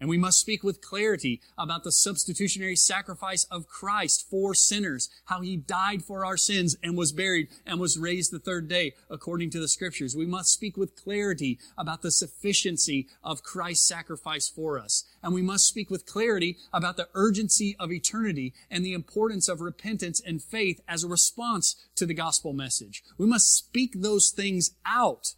And 0.00 0.08
we 0.08 0.18
must 0.18 0.38
speak 0.38 0.62
with 0.62 0.80
clarity 0.80 1.40
about 1.56 1.82
the 1.82 1.90
substitutionary 1.90 2.76
sacrifice 2.76 3.44
of 3.50 3.66
Christ 3.66 4.26
for 4.30 4.54
sinners, 4.54 5.08
how 5.24 5.40
he 5.40 5.56
died 5.56 6.04
for 6.04 6.24
our 6.24 6.36
sins 6.36 6.76
and 6.82 6.96
was 6.96 7.12
buried 7.12 7.48
and 7.66 7.80
was 7.80 7.98
raised 7.98 8.30
the 8.30 8.38
third 8.38 8.68
day 8.68 8.94
according 9.10 9.50
to 9.50 9.60
the 9.60 9.66
scriptures. 9.66 10.14
We 10.14 10.26
must 10.26 10.52
speak 10.52 10.76
with 10.76 10.94
clarity 10.94 11.58
about 11.76 12.02
the 12.02 12.12
sufficiency 12.12 13.08
of 13.24 13.42
Christ's 13.42 13.88
sacrifice 13.88 14.48
for 14.48 14.78
us. 14.78 15.04
And 15.22 15.34
we 15.34 15.42
must 15.42 15.66
speak 15.66 15.90
with 15.90 16.06
clarity 16.06 16.58
about 16.72 16.96
the 16.96 17.08
urgency 17.14 17.74
of 17.80 17.90
eternity 17.90 18.54
and 18.70 18.84
the 18.84 18.92
importance 18.92 19.48
of 19.48 19.60
repentance 19.60 20.20
and 20.24 20.40
faith 20.40 20.80
as 20.86 21.02
a 21.02 21.08
response 21.08 21.74
to 21.96 22.06
the 22.06 22.14
gospel 22.14 22.52
message. 22.52 23.02
We 23.16 23.26
must 23.26 23.52
speak 23.52 23.94
those 23.96 24.30
things 24.30 24.70
out. 24.86 25.34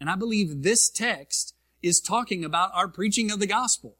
And 0.00 0.08
I 0.08 0.16
believe 0.16 0.62
this 0.62 0.88
text 0.88 1.54
is 1.86 2.00
talking 2.00 2.44
about 2.44 2.70
our 2.74 2.88
preaching 2.88 3.30
of 3.30 3.38
the 3.38 3.46
gospel. 3.46 3.96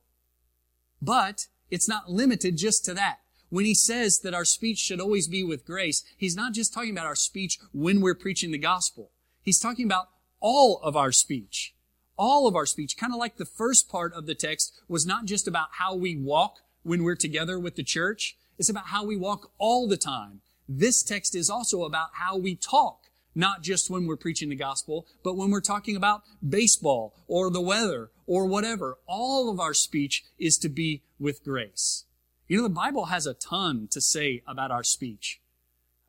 But 1.00 1.46
it's 1.70 1.88
not 1.88 2.10
limited 2.10 2.56
just 2.56 2.84
to 2.86 2.94
that. 2.94 3.18
When 3.48 3.64
he 3.64 3.74
says 3.74 4.20
that 4.20 4.34
our 4.34 4.44
speech 4.44 4.78
should 4.78 5.00
always 5.00 5.28
be 5.28 5.44
with 5.44 5.64
grace, 5.64 6.02
he's 6.16 6.34
not 6.34 6.52
just 6.52 6.74
talking 6.74 6.90
about 6.90 7.06
our 7.06 7.14
speech 7.14 7.58
when 7.72 8.00
we're 8.00 8.16
preaching 8.16 8.50
the 8.50 8.58
gospel. 8.58 9.12
He's 9.40 9.60
talking 9.60 9.86
about 9.86 10.08
all 10.40 10.80
of 10.82 10.96
our 10.96 11.12
speech. 11.12 11.74
All 12.18 12.48
of 12.48 12.56
our 12.56 12.66
speech, 12.66 12.96
kind 12.96 13.12
of 13.12 13.18
like 13.18 13.36
the 13.36 13.44
first 13.44 13.88
part 13.88 14.12
of 14.14 14.26
the 14.26 14.34
text 14.34 14.72
was 14.88 15.06
not 15.06 15.26
just 15.26 15.46
about 15.46 15.68
how 15.78 15.94
we 15.94 16.16
walk 16.16 16.56
when 16.82 17.04
we're 17.04 17.14
together 17.14 17.58
with 17.58 17.76
the 17.76 17.84
church. 17.84 18.36
It's 18.58 18.70
about 18.70 18.86
how 18.86 19.04
we 19.04 19.16
walk 19.16 19.52
all 19.58 19.86
the 19.86 19.98
time. 19.98 20.40
This 20.68 21.02
text 21.02 21.36
is 21.36 21.50
also 21.50 21.84
about 21.84 22.08
how 22.14 22.36
we 22.36 22.56
talk 22.56 23.05
not 23.36 23.62
just 23.62 23.90
when 23.90 24.06
we're 24.06 24.16
preaching 24.16 24.48
the 24.48 24.56
gospel, 24.56 25.06
but 25.22 25.36
when 25.36 25.50
we're 25.50 25.60
talking 25.60 25.94
about 25.94 26.22
baseball 26.46 27.14
or 27.28 27.50
the 27.50 27.60
weather 27.60 28.10
or 28.26 28.46
whatever. 28.46 28.98
All 29.06 29.50
of 29.50 29.60
our 29.60 29.74
speech 29.74 30.24
is 30.38 30.58
to 30.58 30.68
be 30.68 31.02
with 31.20 31.44
grace. 31.44 32.04
You 32.48 32.56
know, 32.56 32.62
the 32.64 32.70
Bible 32.70 33.06
has 33.06 33.26
a 33.26 33.34
ton 33.34 33.88
to 33.90 34.00
say 34.00 34.42
about 34.46 34.70
our 34.70 34.82
speech. 34.82 35.40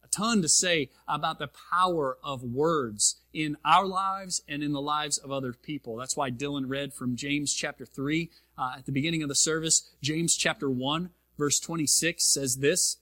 A 0.03 0.07
ton 0.07 0.41
to 0.41 0.47
say 0.47 0.89
about 1.07 1.37
the 1.37 1.49
power 1.71 2.17
of 2.23 2.43
words 2.43 3.17
in 3.33 3.57
our 3.65 3.85
lives 3.85 4.41
and 4.47 4.63
in 4.63 4.71
the 4.71 4.81
lives 4.81 5.17
of 5.17 5.31
other 5.31 5.51
people. 5.51 5.97
That's 5.97 6.15
why 6.15 6.31
Dylan 6.31 6.63
read 6.67 6.93
from 6.93 7.17
James 7.17 7.53
chapter 7.53 7.85
3 7.85 8.31
uh, 8.57 8.75
at 8.77 8.85
the 8.85 8.91
beginning 8.91 9.21
of 9.21 9.29
the 9.29 9.35
service. 9.35 9.91
James 10.01 10.35
chapter 10.35 10.69
1 10.69 11.09
verse 11.37 11.59
26 11.59 12.23
says 12.23 12.57
this, 12.57 12.97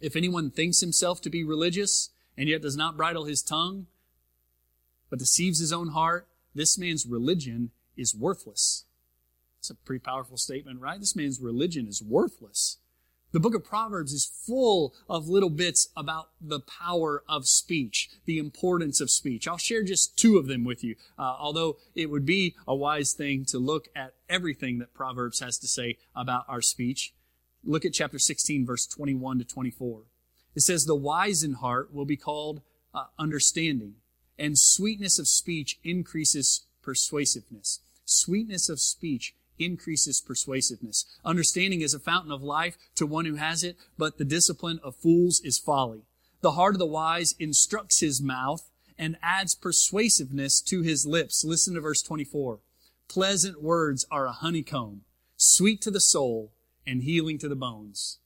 If 0.00 0.16
anyone 0.16 0.50
thinks 0.50 0.80
himself 0.80 1.20
to 1.22 1.30
be 1.30 1.44
religious 1.44 2.10
and 2.36 2.48
yet 2.48 2.62
does 2.62 2.76
not 2.76 2.96
bridle 2.96 3.24
his 3.24 3.42
tongue, 3.42 3.86
but 5.10 5.18
deceives 5.18 5.60
his 5.60 5.72
own 5.72 5.88
heart, 5.88 6.26
this 6.54 6.78
man's 6.78 7.06
religion 7.06 7.70
is 7.96 8.14
worthless. 8.14 8.84
It's 9.58 9.70
a 9.70 9.74
pretty 9.74 10.00
powerful 10.00 10.36
statement, 10.36 10.80
right? 10.80 11.00
This 11.00 11.16
man's 11.16 11.40
religion 11.40 11.86
is 11.86 12.02
worthless. 12.02 12.78
The 13.32 13.40
book 13.40 13.54
of 13.56 13.64
Proverbs 13.64 14.12
is 14.12 14.24
full 14.24 14.94
of 15.08 15.28
little 15.28 15.50
bits 15.50 15.88
about 15.96 16.28
the 16.40 16.60
power 16.60 17.24
of 17.28 17.48
speech, 17.48 18.08
the 18.26 18.38
importance 18.38 19.00
of 19.00 19.10
speech. 19.10 19.48
I'll 19.48 19.56
share 19.56 19.82
just 19.82 20.16
two 20.16 20.36
of 20.36 20.46
them 20.46 20.62
with 20.62 20.84
you, 20.84 20.94
uh, 21.18 21.34
although 21.40 21.78
it 21.96 22.10
would 22.10 22.24
be 22.24 22.54
a 22.68 22.76
wise 22.76 23.12
thing 23.12 23.44
to 23.46 23.58
look 23.58 23.88
at 23.96 24.14
everything 24.28 24.78
that 24.78 24.94
Proverbs 24.94 25.40
has 25.40 25.58
to 25.58 25.66
say 25.66 25.98
about 26.14 26.44
our 26.46 26.62
speech. 26.62 27.12
Look 27.64 27.84
at 27.84 27.92
chapter 27.92 28.20
16, 28.20 28.64
verse 28.64 28.86
21 28.86 29.38
to 29.38 29.44
24. 29.44 30.02
It 30.54 30.60
says, 30.60 30.84
the 30.84 30.94
wise 30.94 31.42
in 31.42 31.54
heart 31.54 31.92
will 31.92 32.04
be 32.04 32.16
called 32.16 32.62
uh, 32.94 33.04
understanding, 33.18 33.94
and 34.38 34.58
sweetness 34.58 35.18
of 35.18 35.28
speech 35.28 35.78
increases 35.82 36.66
persuasiveness. 36.82 37.80
Sweetness 38.04 38.68
of 38.68 38.80
speech 38.80 39.34
increases 39.58 40.20
persuasiveness. 40.20 41.04
Understanding 41.24 41.80
is 41.80 41.94
a 41.94 41.98
fountain 41.98 42.32
of 42.32 42.42
life 42.42 42.76
to 42.96 43.06
one 43.06 43.24
who 43.24 43.36
has 43.36 43.64
it, 43.64 43.76
but 43.96 44.18
the 44.18 44.24
discipline 44.24 44.80
of 44.82 44.96
fools 44.96 45.40
is 45.40 45.58
folly. 45.58 46.02
The 46.40 46.52
heart 46.52 46.74
of 46.74 46.78
the 46.78 46.86
wise 46.86 47.34
instructs 47.38 48.00
his 48.00 48.20
mouth 48.20 48.70
and 48.98 49.16
adds 49.22 49.54
persuasiveness 49.54 50.60
to 50.62 50.82
his 50.82 51.06
lips. 51.06 51.44
Listen 51.44 51.74
to 51.74 51.80
verse 51.80 52.02
24. 52.02 52.60
Pleasant 53.08 53.62
words 53.62 54.06
are 54.10 54.26
a 54.26 54.32
honeycomb, 54.32 55.02
sweet 55.36 55.80
to 55.82 55.90
the 55.90 56.00
soul 56.00 56.52
and 56.86 57.02
healing 57.02 57.38
to 57.38 57.48
the 57.48 57.56
bones. 57.56 58.18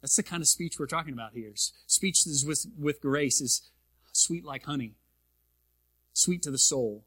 That's 0.00 0.16
the 0.16 0.22
kind 0.22 0.42
of 0.42 0.48
speech 0.48 0.78
we're 0.78 0.86
talking 0.86 1.12
about 1.12 1.32
here. 1.34 1.52
Speech 1.86 2.24
that 2.24 2.30
is 2.30 2.44
with, 2.46 2.66
with 2.78 3.00
grace 3.00 3.40
is 3.40 3.70
sweet 4.12 4.44
like 4.44 4.64
honey, 4.64 4.94
sweet 6.12 6.42
to 6.42 6.50
the 6.50 6.58
soul, 6.58 7.04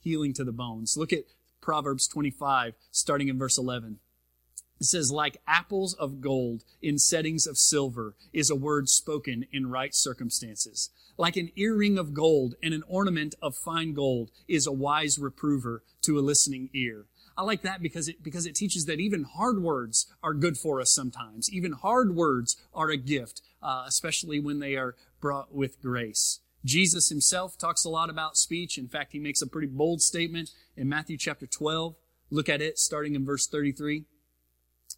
healing 0.00 0.32
to 0.34 0.44
the 0.44 0.52
bones. 0.52 0.96
Look 0.96 1.12
at 1.12 1.24
Proverbs 1.60 2.06
25, 2.06 2.74
starting 2.92 3.28
in 3.28 3.38
verse 3.38 3.58
11. 3.58 3.98
It 4.78 4.84
says, 4.84 5.10
like 5.10 5.40
apples 5.46 5.94
of 5.94 6.20
gold 6.20 6.62
in 6.82 6.98
settings 6.98 7.46
of 7.46 7.56
silver 7.56 8.14
is 8.32 8.50
a 8.50 8.54
word 8.54 8.88
spoken 8.88 9.46
in 9.50 9.70
right 9.70 9.94
circumstances. 9.94 10.90
Like 11.16 11.36
an 11.36 11.50
earring 11.56 11.96
of 11.96 12.12
gold 12.12 12.56
and 12.62 12.74
an 12.74 12.82
ornament 12.86 13.34
of 13.40 13.56
fine 13.56 13.94
gold 13.94 14.30
is 14.46 14.66
a 14.66 14.72
wise 14.72 15.18
reprover 15.18 15.82
to 16.02 16.18
a 16.18 16.20
listening 16.20 16.68
ear. 16.74 17.06
I 17.38 17.42
like 17.42 17.62
that 17.62 17.82
because 17.82 18.08
it, 18.08 18.22
because 18.22 18.46
it 18.46 18.54
teaches 18.54 18.86
that 18.86 18.98
even 18.98 19.24
hard 19.24 19.62
words 19.62 20.06
are 20.22 20.32
good 20.32 20.56
for 20.56 20.80
us 20.80 20.90
sometimes. 20.90 21.52
Even 21.52 21.72
hard 21.72 22.14
words 22.14 22.56
are 22.72 22.90
a 22.90 22.96
gift, 22.96 23.42
uh, 23.62 23.84
especially 23.86 24.40
when 24.40 24.58
they 24.58 24.76
are 24.76 24.94
brought 25.20 25.54
with 25.54 25.80
grace. 25.82 26.40
Jesus 26.64 27.10
himself 27.10 27.58
talks 27.58 27.84
a 27.84 27.90
lot 27.90 28.10
about 28.10 28.36
speech. 28.36 28.78
In 28.78 28.88
fact, 28.88 29.12
he 29.12 29.18
makes 29.18 29.42
a 29.42 29.46
pretty 29.46 29.68
bold 29.68 30.00
statement 30.02 30.50
in 30.76 30.88
Matthew 30.88 31.18
chapter 31.18 31.46
12. 31.46 31.94
Look 32.30 32.48
at 32.48 32.62
it 32.62 32.78
starting 32.78 33.14
in 33.14 33.24
verse 33.24 33.46
33. 33.46 34.04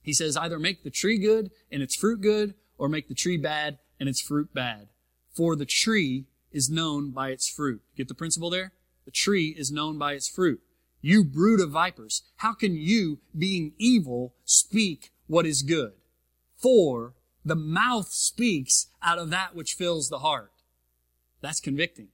He 0.02 0.12
says, 0.12 0.36
either 0.36 0.58
make 0.58 0.84
the 0.84 0.90
tree 0.90 1.18
good 1.18 1.50
and 1.70 1.82
its 1.82 1.96
fruit 1.96 2.20
good, 2.20 2.54
or 2.78 2.88
make 2.88 3.08
the 3.08 3.14
tree 3.14 3.36
bad 3.36 3.78
and 3.98 4.08
its 4.08 4.20
fruit 4.20 4.54
bad. 4.54 4.88
For 5.34 5.56
the 5.56 5.66
tree 5.66 6.26
is 6.52 6.70
known 6.70 7.10
by 7.10 7.30
its 7.30 7.48
fruit. 7.48 7.82
Get 7.96 8.08
the 8.08 8.14
principle 8.14 8.48
there? 8.48 8.72
The 9.04 9.10
tree 9.10 9.54
is 9.58 9.72
known 9.72 9.98
by 9.98 10.12
its 10.12 10.28
fruit. 10.28 10.60
You 11.00 11.24
brood 11.24 11.60
of 11.60 11.70
vipers, 11.70 12.22
how 12.36 12.54
can 12.54 12.74
you, 12.74 13.18
being 13.36 13.72
evil, 13.78 14.34
speak 14.44 15.12
what 15.26 15.46
is 15.46 15.62
good? 15.62 15.92
For 16.56 17.14
the 17.44 17.54
mouth 17.54 18.08
speaks 18.08 18.88
out 19.02 19.18
of 19.18 19.30
that 19.30 19.54
which 19.54 19.74
fills 19.74 20.08
the 20.08 20.18
heart. 20.18 20.52
That's 21.40 21.60
convicting. 21.60 22.08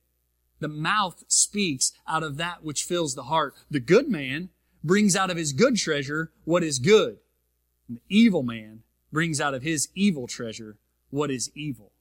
The 0.61 0.69
mouth 0.69 1.25
speaks 1.29 1.93
out 2.07 2.23
of 2.23 2.37
that 2.37 2.63
which 2.63 2.85
fills 2.85 3.15
the 3.15 3.25
heart. 3.25 3.55
The 3.71 3.81
good 3.81 4.09
man 4.09 4.51
brings 4.83 5.17
out 5.17 5.31
of 5.31 5.37
his 5.37 5.53
good 5.53 5.77
treasure 5.77 6.31
what 6.45 6.63
is 6.63 6.79
good. 6.79 7.19
And 7.89 7.97
the 7.99 8.03
evil 8.09 8.43
man 8.43 8.83
brings 9.13 9.41
out 9.41 9.55
of 9.55 9.63
his 9.63 9.89
evil 9.95 10.27
treasure 10.27 10.77
what 11.11 11.31
is 11.31 11.51
evil. 11.55 11.93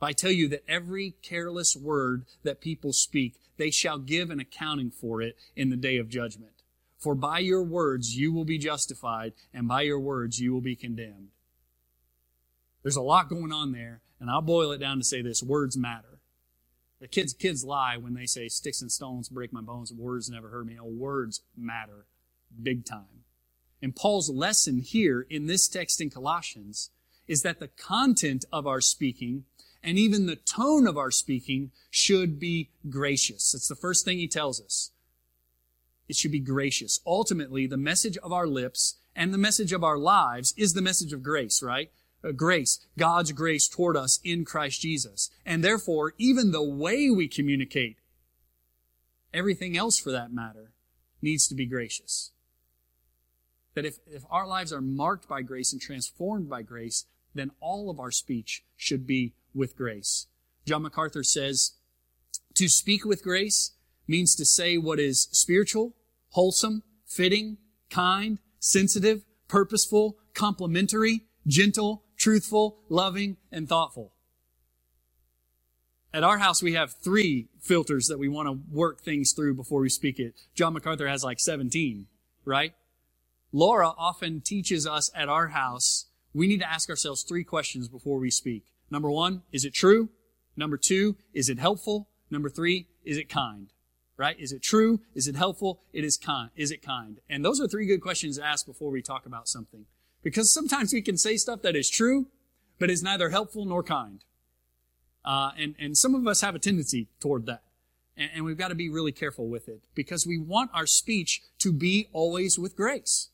I 0.00 0.12
tell 0.12 0.30
you 0.30 0.48
that 0.48 0.64
every 0.68 1.14
careless 1.22 1.76
word 1.76 2.26
that 2.42 2.60
people 2.60 2.92
speak, 2.92 3.36
they 3.56 3.70
shall 3.70 3.98
give 3.98 4.30
an 4.30 4.40
accounting 4.40 4.90
for 4.90 5.22
it 5.22 5.36
in 5.56 5.70
the 5.70 5.76
day 5.76 5.96
of 5.96 6.08
judgment. 6.08 6.62
For 6.98 7.14
by 7.14 7.40
your 7.40 7.62
words 7.62 8.16
you 8.16 8.32
will 8.32 8.44
be 8.44 8.58
justified, 8.58 9.32
and 9.52 9.68
by 9.68 9.82
your 9.82 10.00
words 10.00 10.40
you 10.40 10.52
will 10.52 10.60
be 10.60 10.76
condemned. 10.76 11.28
There's 12.82 12.96
a 12.96 13.02
lot 13.02 13.28
going 13.28 13.52
on 13.52 13.72
there, 13.72 14.02
and 14.20 14.30
I'll 14.30 14.42
boil 14.42 14.72
it 14.72 14.78
down 14.78 14.98
to 14.98 15.04
say 15.04 15.22
this 15.22 15.42
words 15.42 15.76
matter. 15.76 16.20
The 17.00 17.08
kids, 17.08 17.34
kids 17.34 17.64
lie 17.64 17.96
when 17.96 18.14
they 18.14 18.26
say 18.26 18.48
sticks 18.48 18.80
and 18.80 18.90
stones 18.90 19.28
break 19.28 19.52
my 19.52 19.60
bones, 19.60 19.92
words 19.92 20.30
never 20.30 20.48
hurt 20.48 20.66
me. 20.66 20.74
No, 20.74 20.84
words 20.84 21.42
matter 21.56 22.06
big 22.62 22.84
time. 22.84 23.24
And 23.82 23.94
Paul's 23.94 24.30
lesson 24.30 24.78
here 24.78 25.26
in 25.28 25.46
this 25.46 25.68
text 25.68 26.00
in 26.00 26.10
Colossians 26.10 26.90
is 27.26 27.42
that 27.42 27.58
the 27.58 27.68
content 27.68 28.44
of 28.52 28.66
our 28.66 28.80
speaking 28.80 29.44
and 29.84 29.98
even 29.98 30.24
the 30.24 30.34
tone 30.34 30.86
of 30.86 30.96
our 30.96 31.10
speaking 31.10 31.70
should 31.90 32.40
be 32.40 32.70
gracious. 32.88 33.54
It's 33.54 33.68
the 33.68 33.76
first 33.76 34.04
thing 34.04 34.16
he 34.16 34.26
tells 34.26 34.60
us. 34.60 34.90
It 36.08 36.16
should 36.16 36.32
be 36.32 36.40
gracious. 36.40 37.00
Ultimately, 37.06 37.66
the 37.66 37.76
message 37.76 38.16
of 38.18 38.32
our 38.32 38.46
lips 38.46 38.96
and 39.14 39.32
the 39.32 39.38
message 39.38 39.72
of 39.72 39.84
our 39.84 39.98
lives 39.98 40.54
is 40.56 40.72
the 40.72 40.82
message 40.82 41.12
of 41.12 41.22
grace, 41.22 41.62
right? 41.62 41.90
Uh, 42.24 42.32
grace, 42.32 42.80
God's 42.98 43.32
grace 43.32 43.68
toward 43.68 43.96
us 43.96 44.18
in 44.24 44.46
Christ 44.46 44.80
Jesus. 44.80 45.30
And 45.44 45.62
therefore, 45.62 46.14
even 46.16 46.50
the 46.50 46.64
way 46.64 47.10
we 47.10 47.28
communicate, 47.28 47.98
everything 49.34 49.76
else 49.76 49.98
for 49.98 50.10
that 50.10 50.32
matter, 50.32 50.72
needs 51.20 51.46
to 51.48 51.54
be 51.54 51.66
gracious. 51.66 52.32
That 53.74 53.84
if, 53.84 53.98
if 54.06 54.22
our 54.30 54.46
lives 54.46 54.72
are 54.72 54.80
marked 54.80 55.28
by 55.28 55.42
grace 55.42 55.72
and 55.72 55.80
transformed 55.80 56.48
by 56.48 56.62
grace, 56.62 57.04
then 57.34 57.50
all 57.60 57.90
of 57.90 58.00
our 58.00 58.10
speech 58.10 58.64
should 58.76 59.06
be 59.06 59.34
with 59.54 59.76
grace. 59.76 60.26
John 60.66 60.82
MacArthur 60.82 61.22
says, 61.22 61.72
to 62.54 62.68
speak 62.68 63.04
with 63.04 63.22
grace 63.22 63.72
means 64.06 64.34
to 64.36 64.44
say 64.44 64.78
what 64.78 65.00
is 65.00 65.28
spiritual, 65.32 65.94
wholesome, 66.30 66.82
fitting, 67.06 67.58
kind, 67.90 68.38
sensitive, 68.58 69.24
purposeful, 69.48 70.16
complimentary, 70.34 71.22
gentle, 71.46 72.04
truthful, 72.16 72.78
loving, 72.88 73.36
and 73.50 73.68
thoughtful. 73.68 74.12
At 76.12 76.22
our 76.22 76.38
house, 76.38 76.62
we 76.62 76.74
have 76.74 76.92
three 76.92 77.48
filters 77.60 78.06
that 78.06 78.18
we 78.18 78.28
want 78.28 78.46
to 78.46 78.60
work 78.72 79.00
things 79.00 79.32
through 79.32 79.54
before 79.54 79.80
we 79.80 79.88
speak 79.88 80.20
it. 80.20 80.34
John 80.54 80.72
MacArthur 80.72 81.08
has 81.08 81.24
like 81.24 81.40
17, 81.40 82.06
right? 82.44 82.72
Laura 83.52 83.92
often 83.98 84.40
teaches 84.40 84.86
us 84.86 85.10
at 85.14 85.28
our 85.28 85.48
house, 85.48 86.06
we 86.32 86.46
need 86.46 86.60
to 86.60 86.70
ask 86.70 86.88
ourselves 86.88 87.22
three 87.22 87.44
questions 87.44 87.88
before 87.88 88.18
we 88.18 88.30
speak. 88.30 88.64
Number 88.94 89.10
one, 89.10 89.42
is 89.50 89.64
it 89.64 89.74
true? 89.74 90.10
Number 90.56 90.76
two, 90.76 91.16
is 91.32 91.48
it 91.48 91.58
helpful? 91.58 92.06
Number 92.30 92.48
three, 92.48 92.86
is 93.04 93.16
it 93.16 93.28
kind? 93.28 93.72
Right? 94.16 94.38
Is 94.38 94.52
it 94.52 94.62
true? 94.62 95.00
Is 95.16 95.26
it 95.26 95.34
helpful? 95.34 95.80
It 95.92 96.04
is 96.04 96.16
kind. 96.16 96.50
Is 96.54 96.70
it 96.70 96.80
kind? 96.80 97.18
And 97.28 97.44
those 97.44 97.60
are 97.60 97.66
three 97.66 97.86
good 97.86 98.00
questions 98.00 98.38
to 98.38 98.44
ask 98.44 98.64
before 98.64 98.92
we 98.92 99.02
talk 99.02 99.26
about 99.26 99.48
something. 99.48 99.86
Because 100.22 100.54
sometimes 100.54 100.92
we 100.92 101.02
can 101.02 101.16
say 101.16 101.36
stuff 101.36 101.60
that 101.62 101.74
is 101.74 101.90
true, 101.90 102.28
but 102.78 102.88
is 102.88 103.02
neither 103.02 103.30
helpful 103.30 103.64
nor 103.64 103.82
kind. 103.82 104.24
Uh, 105.24 105.50
and, 105.58 105.74
and 105.80 105.98
some 105.98 106.14
of 106.14 106.24
us 106.28 106.42
have 106.42 106.54
a 106.54 106.60
tendency 106.60 107.08
toward 107.18 107.46
that. 107.46 107.64
And, 108.16 108.30
and 108.32 108.44
we've 108.44 108.56
got 108.56 108.68
to 108.68 108.76
be 108.76 108.88
really 108.88 109.10
careful 109.10 109.48
with 109.48 109.68
it 109.68 109.88
because 109.96 110.24
we 110.24 110.38
want 110.38 110.70
our 110.72 110.86
speech 110.86 111.42
to 111.58 111.72
be 111.72 112.10
always 112.12 112.60
with 112.60 112.76
grace. 112.76 113.30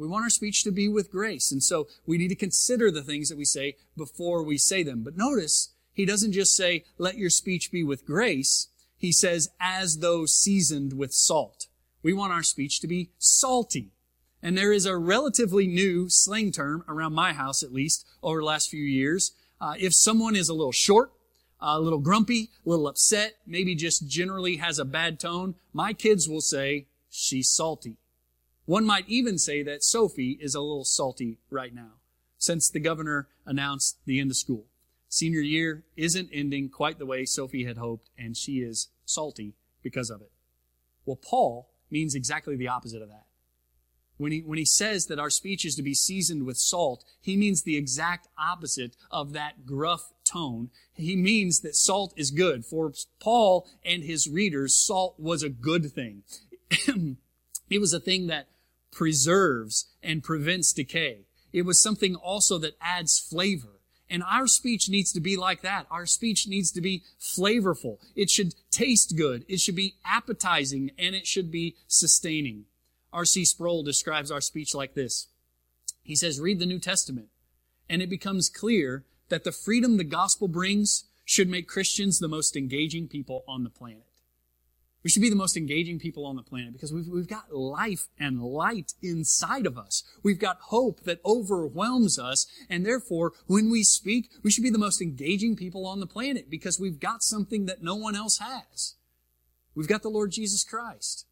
We 0.00 0.08
want 0.08 0.24
our 0.24 0.30
speech 0.30 0.64
to 0.64 0.72
be 0.72 0.88
with 0.88 1.10
grace. 1.10 1.52
And 1.52 1.62
so 1.62 1.86
we 2.06 2.16
need 2.16 2.28
to 2.28 2.34
consider 2.34 2.90
the 2.90 3.02
things 3.02 3.28
that 3.28 3.36
we 3.36 3.44
say 3.44 3.76
before 3.98 4.42
we 4.42 4.56
say 4.56 4.82
them. 4.82 5.02
But 5.02 5.18
notice, 5.18 5.74
he 5.92 6.06
doesn't 6.06 6.32
just 6.32 6.56
say, 6.56 6.84
let 6.96 7.18
your 7.18 7.28
speech 7.28 7.70
be 7.70 7.84
with 7.84 8.06
grace. 8.06 8.68
He 8.96 9.12
says, 9.12 9.50
as 9.60 9.98
though 9.98 10.24
seasoned 10.24 10.94
with 10.94 11.12
salt. 11.12 11.66
We 12.02 12.14
want 12.14 12.32
our 12.32 12.42
speech 12.42 12.80
to 12.80 12.86
be 12.86 13.10
salty. 13.18 13.92
And 14.42 14.56
there 14.56 14.72
is 14.72 14.86
a 14.86 14.96
relatively 14.96 15.66
new 15.66 16.08
slang 16.08 16.50
term 16.50 16.82
around 16.88 17.12
my 17.12 17.34
house, 17.34 17.62
at 17.62 17.74
least, 17.74 18.06
over 18.22 18.40
the 18.40 18.46
last 18.46 18.70
few 18.70 18.82
years. 18.82 19.32
Uh, 19.60 19.74
if 19.78 19.92
someone 19.92 20.34
is 20.34 20.48
a 20.48 20.54
little 20.54 20.72
short, 20.72 21.12
a 21.60 21.78
little 21.78 21.98
grumpy, 21.98 22.48
a 22.64 22.70
little 22.70 22.88
upset, 22.88 23.34
maybe 23.46 23.74
just 23.74 24.08
generally 24.08 24.56
has 24.56 24.78
a 24.78 24.86
bad 24.86 25.20
tone, 25.20 25.56
my 25.74 25.92
kids 25.92 26.26
will 26.26 26.40
say, 26.40 26.86
she's 27.10 27.50
salty. 27.50 27.98
One 28.66 28.84
might 28.84 29.08
even 29.08 29.38
say 29.38 29.62
that 29.62 29.82
Sophie 29.82 30.38
is 30.40 30.54
a 30.54 30.60
little 30.60 30.84
salty 30.84 31.38
right 31.50 31.74
now, 31.74 31.94
since 32.38 32.70
the 32.70 32.80
governor 32.80 33.28
announced 33.44 33.98
the 34.06 34.20
end 34.20 34.30
of 34.30 34.36
school. 34.36 34.66
Senior 35.08 35.40
year 35.40 35.84
isn't 35.96 36.30
ending 36.32 36.68
quite 36.68 36.98
the 36.98 37.06
way 37.06 37.24
Sophie 37.24 37.64
had 37.64 37.78
hoped, 37.78 38.10
and 38.16 38.36
she 38.36 38.58
is 38.60 38.88
salty 39.04 39.54
because 39.82 40.08
of 40.08 40.20
it. 40.20 40.30
Well, 41.04 41.16
Paul 41.16 41.70
means 41.90 42.14
exactly 42.14 42.56
the 42.56 42.68
opposite 42.68 43.02
of 43.02 43.08
that. 43.08 43.26
When 44.18 44.32
he, 44.32 44.40
when 44.40 44.58
he 44.58 44.66
says 44.66 45.06
that 45.06 45.18
our 45.18 45.30
speech 45.30 45.64
is 45.64 45.74
to 45.76 45.82
be 45.82 45.94
seasoned 45.94 46.44
with 46.44 46.58
salt, 46.58 47.04
he 47.20 47.36
means 47.36 47.62
the 47.62 47.78
exact 47.78 48.28
opposite 48.38 48.94
of 49.10 49.32
that 49.32 49.64
gruff 49.64 50.12
tone. 50.24 50.70
He 50.92 51.16
means 51.16 51.60
that 51.60 51.74
salt 51.74 52.12
is 52.16 52.30
good. 52.30 52.66
For 52.66 52.92
Paul 53.18 53.66
and 53.82 54.04
his 54.04 54.28
readers, 54.28 54.76
salt 54.76 55.18
was 55.18 55.42
a 55.42 55.48
good 55.48 55.90
thing. 55.90 56.22
it 57.70 57.80
was 57.80 57.92
a 57.92 58.00
thing 58.00 58.26
that 58.26 58.48
preserves 58.90 59.86
and 60.02 60.22
prevents 60.22 60.72
decay. 60.72 61.26
It 61.52 61.62
was 61.62 61.82
something 61.82 62.14
also 62.14 62.58
that 62.58 62.76
adds 62.80 63.18
flavor. 63.18 63.80
And 64.08 64.24
our 64.24 64.48
speech 64.48 64.88
needs 64.88 65.12
to 65.12 65.20
be 65.20 65.36
like 65.36 65.62
that. 65.62 65.86
Our 65.88 66.04
speech 66.04 66.48
needs 66.48 66.72
to 66.72 66.80
be 66.80 67.04
flavorful. 67.20 67.98
It 68.16 68.28
should 68.28 68.54
taste 68.70 69.16
good. 69.16 69.44
It 69.48 69.60
should 69.60 69.76
be 69.76 69.94
appetizing 70.04 70.90
and 70.98 71.14
it 71.14 71.28
should 71.28 71.50
be 71.50 71.76
sustaining. 71.86 72.64
R.C. 73.12 73.44
Sproul 73.44 73.84
describes 73.84 74.30
our 74.30 74.40
speech 74.40 74.74
like 74.74 74.94
this. 74.94 75.28
He 76.02 76.16
says, 76.16 76.40
read 76.40 76.58
the 76.58 76.66
New 76.66 76.78
Testament, 76.78 77.28
and 77.88 78.02
it 78.02 78.08
becomes 78.08 78.48
clear 78.48 79.04
that 79.28 79.44
the 79.44 79.52
freedom 79.52 79.96
the 79.96 80.04
gospel 80.04 80.48
brings 80.48 81.04
should 81.24 81.48
make 81.48 81.68
Christians 81.68 82.18
the 82.18 82.28
most 82.28 82.56
engaging 82.56 83.06
people 83.06 83.44
on 83.46 83.62
the 83.62 83.70
planet. 83.70 84.09
We 85.02 85.08
should 85.08 85.22
be 85.22 85.30
the 85.30 85.36
most 85.36 85.56
engaging 85.56 85.98
people 85.98 86.26
on 86.26 86.36
the 86.36 86.42
planet 86.42 86.74
because 86.74 86.92
we've, 86.92 87.08
we've 87.08 87.28
got 87.28 87.54
life 87.54 88.08
and 88.18 88.42
light 88.42 88.92
inside 89.00 89.66
of 89.66 89.78
us. 89.78 90.02
We've 90.22 90.38
got 90.38 90.58
hope 90.60 91.04
that 91.04 91.20
overwhelms 91.24 92.18
us. 92.18 92.46
And 92.68 92.84
therefore, 92.84 93.32
when 93.46 93.70
we 93.70 93.82
speak, 93.82 94.30
we 94.42 94.50
should 94.50 94.64
be 94.64 94.70
the 94.70 94.78
most 94.78 95.00
engaging 95.00 95.56
people 95.56 95.86
on 95.86 96.00
the 96.00 96.06
planet 96.06 96.50
because 96.50 96.78
we've 96.78 97.00
got 97.00 97.22
something 97.22 97.64
that 97.66 97.82
no 97.82 97.94
one 97.94 98.14
else 98.14 98.38
has. 98.38 98.96
We've 99.74 99.88
got 99.88 100.02
the 100.02 100.10
Lord 100.10 100.32
Jesus 100.32 100.64
Christ. 100.64 101.26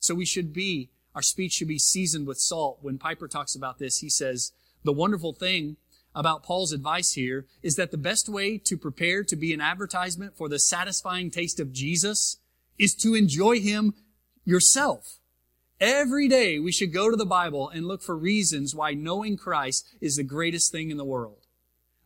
So 0.00 0.14
we 0.14 0.24
should 0.24 0.52
be 0.52 0.90
our 1.14 1.22
speech 1.22 1.52
should 1.52 1.68
be 1.68 1.78
seasoned 1.78 2.26
with 2.26 2.38
salt. 2.38 2.78
When 2.80 2.98
Piper 2.98 3.26
talks 3.26 3.56
about 3.56 3.78
this, 3.78 3.98
he 3.98 4.10
says, 4.10 4.52
the 4.84 4.92
wonderful 4.92 5.32
thing 5.32 5.76
about 6.14 6.42
Paul's 6.42 6.72
advice 6.72 7.12
here 7.12 7.46
is 7.62 7.76
that 7.76 7.90
the 7.90 7.96
best 7.96 8.28
way 8.28 8.58
to 8.58 8.76
prepare 8.76 9.24
to 9.24 9.36
be 9.36 9.52
an 9.52 9.60
advertisement 9.60 10.36
for 10.36 10.48
the 10.48 10.58
satisfying 10.58 11.30
taste 11.30 11.58
of 11.58 11.72
Jesus 11.72 12.38
is 12.78 12.94
to 12.96 13.14
enjoy 13.14 13.60
Him 13.60 13.94
yourself. 14.44 15.18
Every 15.80 16.26
day 16.26 16.58
we 16.58 16.72
should 16.72 16.92
go 16.92 17.10
to 17.10 17.16
the 17.16 17.26
Bible 17.26 17.68
and 17.68 17.86
look 17.86 18.02
for 18.02 18.16
reasons 18.16 18.74
why 18.74 18.94
knowing 18.94 19.36
Christ 19.36 19.86
is 20.00 20.16
the 20.16 20.24
greatest 20.24 20.72
thing 20.72 20.90
in 20.90 20.96
the 20.96 21.04
world. 21.04 21.46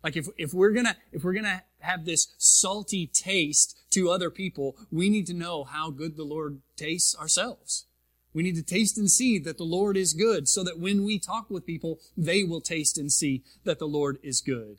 Like 0.05 0.17
if, 0.17 0.27
if 0.37 0.53
we're 0.53 0.73
gonna, 0.73 0.97
if 1.11 1.25
we're 1.25 1.33
gonna 1.33 1.63
have 1.81 2.05
this 2.05 2.35
salty 2.37 3.07
taste 3.07 3.79
to 3.91 4.11
other 4.11 4.31
people, 4.31 4.77
we 4.91 5.09
need 5.09 5.27
to 5.29 5.35
know 5.35 5.65
how 5.65 5.91
good 5.91 6.17
the 6.17 6.25
Lord 6.25 6.61
tastes 6.77 7.17
ourselves. 7.17 7.87
We 8.35 8.43
need 8.43 8.57
to 8.57 8.63
taste 8.63 8.99
and 8.99 9.11
see 9.11 9.39
that 9.41 9.59
the 9.59 9.65
Lord 9.65 9.97
is 9.97 10.15
good 10.15 10.49
so 10.49 10.65
that 10.65 10.79
when 10.79 11.05
we 11.05 11.19
talk 11.19 11.51
with 11.51 11.67
people, 11.67 11.99
they 12.17 12.45
will 12.45 12.61
taste 12.61 12.99
and 12.99 13.13
see 13.13 13.43
that 13.65 13.79
the 13.79 13.87
Lord 13.87 14.19
is 14.23 14.41
good. 14.41 14.79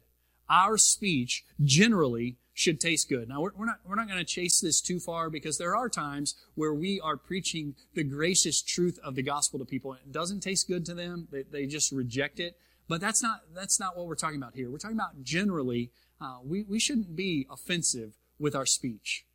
Our 0.50 0.78
speech 0.78 1.46
generally 1.64 2.38
should 2.54 2.80
taste 2.80 3.10
good. 3.10 3.28
Now, 3.28 3.42
we're, 3.42 3.52
we're 3.56 3.66
not, 3.66 3.80
we're 3.86 3.96
not 3.96 4.08
going 4.08 4.20
to 4.20 4.26
chase 4.26 4.62
this 4.62 4.80
too 4.80 5.00
far 5.00 5.30
because 5.30 5.58
there 5.58 5.76
are 5.76 5.90
times 5.90 6.36
where 6.56 6.74
we 6.74 7.00
are 7.00 7.18
preaching 7.18 7.76
the 7.96 8.04
gracious 8.04 8.62
truth 8.62 9.00
of 9.04 9.16
the 9.16 9.24
gospel 9.24 9.60
to 9.60 9.66
people. 9.66 9.94
And 9.94 10.02
it 10.06 10.12
doesn't 10.12 10.42
taste 10.42 10.68
good 10.68 10.86
to 10.86 10.94
them. 10.94 11.28
They, 11.32 11.44
they 11.44 11.66
just 11.66 11.92
reject 11.92 12.40
it. 12.40 12.56
But 12.88 13.02
that's 13.02 13.24
not, 13.24 13.42
that's 13.56 13.80
not 13.80 13.98
what 13.98 14.06
we're 14.06 14.16
talking 14.16 14.38
about 14.38 14.56
here. 14.56 14.70
We're 14.70 14.78
talking 14.78 14.98
about 14.98 15.24
generally, 15.24 15.90
uh, 16.22 16.38
we, 16.44 16.64
we 16.64 16.80
shouldn't 16.80 17.16
be 17.16 17.48
offensive 17.50 18.14
with 18.38 18.56
our 18.56 18.66
speech. 18.66 19.26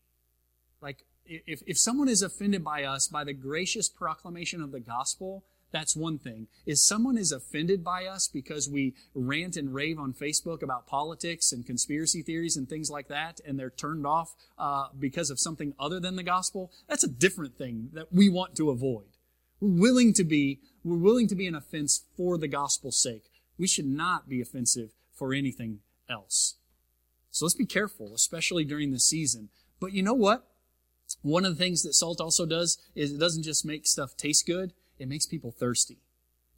Like, 0.80 1.04
if, 1.24 1.62
if 1.66 1.78
someone 1.78 2.08
is 2.08 2.22
offended 2.22 2.62
by 2.62 2.84
us 2.84 3.08
by 3.08 3.24
the 3.24 3.34
gracious 3.34 3.88
proclamation 3.88 4.62
of 4.62 4.70
the 4.70 4.80
gospel, 4.80 5.44
that's 5.70 5.94
one 5.94 6.18
thing. 6.18 6.48
If 6.64 6.78
someone 6.78 7.18
is 7.18 7.32
offended 7.32 7.84
by 7.84 8.06
us 8.06 8.28
because 8.28 8.68
we 8.68 8.94
rant 9.14 9.56
and 9.56 9.74
rave 9.74 9.98
on 9.98 10.14
Facebook 10.14 10.62
about 10.62 10.86
politics 10.86 11.52
and 11.52 11.66
conspiracy 11.66 12.22
theories 12.22 12.56
and 12.56 12.68
things 12.68 12.90
like 12.90 13.08
that, 13.08 13.40
and 13.46 13.58
they're 13.58 13.70
turned 13.70 14.06
off 14.06 14.34
uh, 14.58 14.86
because 14.98 15.30
of 15.30 15.38
something 15.38 15.74
other 15.78 16.00
than 16.00 16.16
the 16.16 16.22
gospel, 16.22 16.72
that's 16.88 17.04
a 17.04 17.08
different 17.08 17.56
thing 17.56 17.90
that 17.92 18.12
we 18.12 18.28
want 18.28 18.56
to 18.56 18.70
avoid. 18.70 19.16
We're 19.60 19.80
willing 19.80 20.12
to 20.14 20.24
be, 20.24 20.60
we're 20.84 20.96
willing 20.96 21.28
to 21.28 21.34
be 21.34 21.46
an 21.46 21.54
offense 21.54 22.04
for 22.16 22.38
the 22.38 22.48
gospel's 22.48 23.00
sake. 23.02 23.24
We 23.58 23.66
should 23.66 23.86
not 23.86 24.28
be 24.28 24.40
offensive 24.40 24.90
for 25.12 25.34
anything 25.34 25.80
else. 26.08 26.56
So 27.30 27.44
let's 27.44 27.54
be 27.54 27.66
careful, 27.66 28.14
especially 28.14 28.64
during 28.64 28.92
the 28.92 29.00
season. 29.00 29.50
But 29.80 29.92
you 29.92 30.02
know 30.02 30.14
what? 30.14 30.44
One 31.22 31.44
of 31.44 31.56
the 31.56 31.62
things 31.62 31.82
that 31.82 31.94
salt 31.94 32.20
also 32.20 32.46
does 32.46 32.78
is 32.94 33.12
it 33.12 33.18
doesn't 33.18 33.42
just 33.42 33.64
make 33.64 33.86
stuff 33.86 34.16
taste 34.16 34.46
good, 34.46 34.72
it 34.98 35.08
makes 35.08 35.26
people 35.26 35.50
thirsty. 35.50 35.98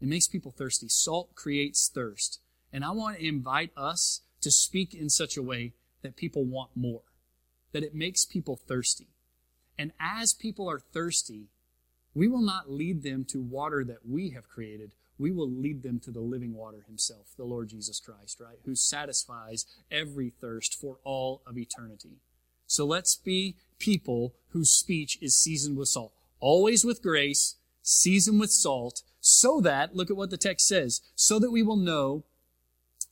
It 0.01 0.09
makes 0.09 0.29
people 0.29 0.51
thirsty. 0.51 0.89
Salt 0.89 1.35
creates 1.35 1.91
thirst. 1.93 2.41
And 2.73 2.85
I 2.85 2.91
want 2.91 3.19
to 3.19 3.27
invite 3.27 3.71
us 3.77 4.23
to 4.41 4.51
speak 4.51 4.95
in 4.95 5.11
such 5.11 5.37
a 5.37 5.43
way 5.43 5.75
that 6.03 6.17
people 6.17 6.45
want 6.45 6.71
more, 6.75 7.03
that 7.73 7.83
it 7.83 7.95
makes 7.95 8.25
people 8.25 8.57
thirsty. 8.57 9.09
And 9.79 9.93
as 10.01 10.33
people 10.33 10.69
are 10.69 10.79
thirsty, 10.79 11.49
we 12.15 12.29
will 12.29 12.43
not 12.43 12.71
lead 12.71 13.03
them 13.03 13.25
to 13.27 13.41
water 13.41 13.85
that 13.85 14.09
we 14.09 14.31
have 14.31 14.49
created. 14.49 14.95
We 15.19 15.31
will 15.31 15.51
lead 15.51 15.83
them 15.83 16.01
to 16.01 16.11
the 16.11 16.21
living 16.21 16.55
water 16.55 16.85
himself, 16.87 17.29
the 17.37 17.45
Lord 17.45 17.69
Jesus 17.69 18.01
Christ, 18.01 18.41
right? 18.41 18.59
Who 18.65 18.75
satisfies 18.75 19.67
every 19.91 20.31
thirst 20.31 20.75
for 20.75 20.97
all 21.05 21.43
of 21.47 21.59
eternity. 21.59 22.21
So 22.67 22.87
let's 22.87 23.17
be 23.17 23.57
people 23.79 24.35
whose 24.51 24.71
speech 24.71 25.19
is 25.21 25.37
seasoned 25.37 25.77
with 25.77 25.89
salt. 25.89 26.13
Always 26.41 26.85
with 26.85 27.03
grace, 27.03 27.57
seasoned 27.91 28.41
with 28.41 28.53
salt, 28.53 29.03
so 29.21 29.61
that, 29.61 29.95
look 29.95 30.11
at 30.11 30.17
what 30.17 30.31
the 30.31 30.37
text 30.37 30.67
says, 30.67 31.03
so 31.15 31.39
that 31.39 31.51
we 31.51 31.63
will 31.63 31.77
know 31.77 32.25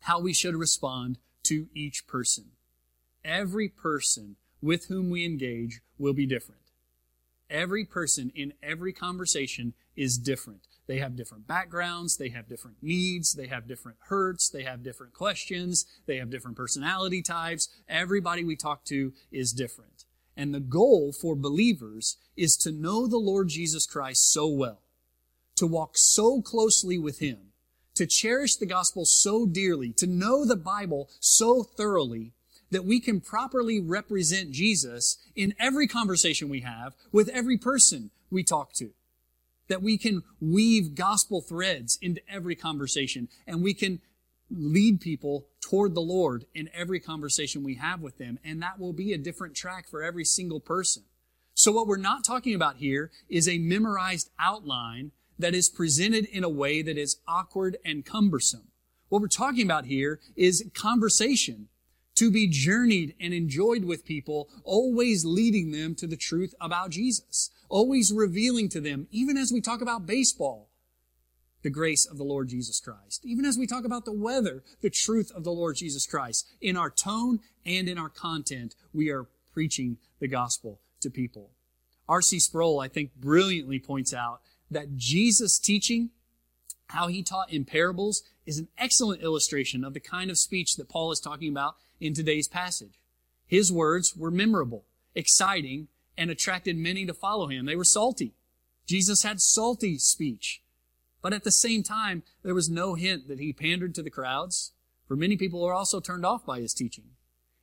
how 0.01 0.21
we 0.21 0.33
should 0.33 0.55
respond 0.55 1.19
to 1.43 1.67
each 1.75 2.07
person. 2.07 2.53
Every 3.25 3.69
person 3.69 4.37
with 4.63 4.87
whom 4.87 5.11
we 5.11 5.25
engage 5.25 5.81
will 5.99 6.13
be 6.13 6.27
different. 6.27 6.61
Every 7.51 7.85
person 7.85 8.31
in 8.35 8.53
every 8.63 8.93
conversation 8.93 9.75
is 9.97 10.19
different. 10.19 10.67
They 10.87 10.99
have 10.99 11.17
different 11.17 11.47
backgrounds, 11.47 12.17
they 12.17 12.31
have 12.31 12.49
different 12.49 12.79
needs, 12.83 13.35
they 13.35 13.47
have 13.49 13.69
different 13.69 13.99
hurts, 14.09 14.49
they 14.49 14.63
have 14.63 14.83
different 14.83 15.13
questions, 15.13 15.85
they 16.07 16.17
have 16.17 16.31
different 16.31 16.57
personality 16.57 17.21
types. 17.21 17.69
Everybody 17.89 18.45
we 18.45 18.57
talk 18.57 18.85
to 18.85 19.13
is 19.31 19.53
different. 19.53 20.05
And 20.39 20.55
the 20.55 20.61
goal 20.61 21.13
for 21.13 21.35
believers 21.35 22.17
is 22.37 22.57
to 22.59 22.71
know 22.71 23.09
the 23.09 23.19
Lord 23.19 23.49
Jesus 23.49 23.87
Christ 23.87 24.33
so 24.33 24.47
well, 24.47 24.83
to 25.57 25.67
walk 25.67 25.99
so 25.99 26.41
closely 26.41 26.97
with 26.97 27.19
Him, 27.19 27.53
to 27.97 28.07
cherish 28.07 28.55
the 28.55 28.65
gospel 28.65 29.05
so 29.05 29.47
dearly, 29.47 29.93
to 29.95 30.07
know 30.07 30.45
the 30.45 30.57
Bible 30.57 31.11
so 31.19 31.65
thoroughly 31.65 32.35
that 32.71 32.85
we 32.85 33.01
can 33.01 33.21
properly 33.21 33.81
represent 33.81 34.53
Jesus 34.53 35.19
in 35.35 35.55
every 35.59 35.89
conversation 35.89 36.49
we 36.49 36.61
have 36.61 36.95
with 37.11 37.29
every 37.31 37.59
person 37.59 38.13
we 38.31 38.45
talk 38.45 38.73
to. 38.75 38.91
That 39.67 39.83
we 39.83 39.99
can 39.99 40.23
weave 40.41 40.95
gospel 40.95 41.41
threads 41.41 41.99
into 42.01 42.21
every 42.31 42.55
conversation 42.55 43.29
and 43.45 43.61
we 43.61 43.75
can 43.75 44.01
lead 44.51 45.01
people 45.01 45.47
toward 45.61 45.95
the 45.95 46.01
Lord 46.01 46.47
in 46.55 46.71
every 46.73 47.01
conversation 47.01 47.63
we 47.63 47.75
have 47.75 48.01
with 48.01 48.19
them. 48.19 48.39
And 48.45 48.63
that 48.63 48.79
will 48.79 48.93
be 48.93 49.13
a 49.13 49.19
different 49.19 49.55
track 49.55 49.89
for 49.89 50.03
every 50.03 50.25
single 50.25 50.61
person. 50.61 51.05
So 51.55 51.73
what 51.73 51.87
we're 51.87 51.97
not 51.97 52.25
talking 52.25 52.55
about 52.55 52.77
here 52.77 53.11
is 53.29 53.49
a 53.49 53.59
memorized 53.59 54.31
outline 54.39 55.13
that 55.39 55.55
is 55.55 55.69
presented 55.69 56.25
in 56.27 56.45
a 56.45 56.49
way 56.49 56.83
that 56.83 56.97
is 56.97 57.19
awkward 57.27 57.77
and 57.85 58.05
cumbersome. 58.05 58.69
What 59.09 59.23
we're 59.23 59.29
talking 59.29 59.65
about 59.65 59.87
here 59.87 60.21
is 60.37 60.69
conversation 60.75 61.69
to 62.17 62.31
be 62.31 62.49
journeyed 62.49 63.15
and 63.21 63.33
enjoyed 63.33 63.85
with 63.85 64.05
people, 64.05 64.49
always 64.65 65.25
leading 65.25 65.71
them 65.71 65.95
to 65.95 66.07
the 66.07 66.17
truth 66.17 66.55
about 66.61 66.91
Jesus, 66.91 67.51
always 67.69 68.13
revealing 68.13 68.69
to 68.71 68.81
them, 68.81 69.07
even 69.11 69.37
as 69.37 69.53
we 69.53 69.61
talk 69.61 69.81
about 69.81 70.07
baseball, 70.07 70.68
the 71.63 71.71
grace 71.71 72.07
of 72.07 72.19
the 72.19 72.25
Lord 72.25 72.49
Jesus 72.49 72.81
Christ. 72.81 73.25
Even 73.25 73.45
as 73.45 73.59
we 73.59 73.67
talk 73.67 73.85
about 73.85 74.05
the 74.05 74.13
weather, 74.13 74.63
the 74.81 74.91
truth 74.91 75.33
of 75.35 75.45
the 75.45 75.53
Lord 75.53 75.77
Jesus 75.77 76.07
Christ. 76.07 76.47
In 76.61 76.77
our 76.77 76.91
tone 76.91 77.41
and 77.67 77.89
in 77.89 77.99
our 77.99 78.09
content, 78.09 78.75
we 78.93 79.11
are 79.11 79.27
preaching 79.53 79.99
the 80.21 80.29
gospel 80.29 80.81
to 81.01 81.11
people. 81.11 81.51
R.C. 82.09 82.41
Sproul, 82.41 82.81
I 82.81 82.89
think, 82.89 83.15
brilliantly 83.17 83.79
points 83.79 84.15
out 84.15 84.41
that 84.71 84.97
Jesus' 84.97 85.59
teaching, 85.59 86.11
how 86.89 87.09
he 87.09 87.23
taught 87.23 87.53
in 87.53 87.65
parables, 87.65 88.23
is 88.47 88.59
an 88.59 88.69
excellent 88.79 89.23
illustration 89.23 89.85
of 89.85 89.95
the 89.95 90.01
kind 90.01 90.31
of 90.31 90.39
speech 90.39 90.77
that 90.77 90.89
Paul 90.89 91.13
is 91.13 91.21
talking 91.21 91.51
about 91.51 91.77
in 92.01 92.15
today's 92.15 92.49
passage. 92.49 93.01
His 93.47 93.73
words 93.73 94.15
were 94.17 94.31
memorable, 94.31 94.85
exciting, 95.15 95.89
and 96.17 96.31
attracted 96.31 96.77
many 96.77 97.05
to 97.07 97.15
follow 97.15 97.49
him. 97.49 97.67
They 97.67 97.77
were 97.77 97.85
salty. 97.85 98.35
Jesus 98.87 99.23
had 99.23 99.41
salty 99.41 99.99
speech. 99.99 100.63
But 101.21 101.33
at 101.33 101.45
the 101.45 101.51
same 101.51 101.83
time, 101.83 102.23
there 102.43 102.55
was 102.55 102.71
no 102.71 102.95
hint 102.95 103.29
that 103.29 103.41
he 103.41 103.53
pandered 103.53 103.95
to 103.97 104.03
the 104.03 104.11
crowds, 104.11 104.73
for 105.07 105.17
many 105.17 105.37
people 105.37 105.61
were 105.61 105.75
also 105.75 106.01
turned 106.01 106.25
off 106.25 106.45
by 106.45 106.61
his 106.61 106.75
teaching. 106.75 107.05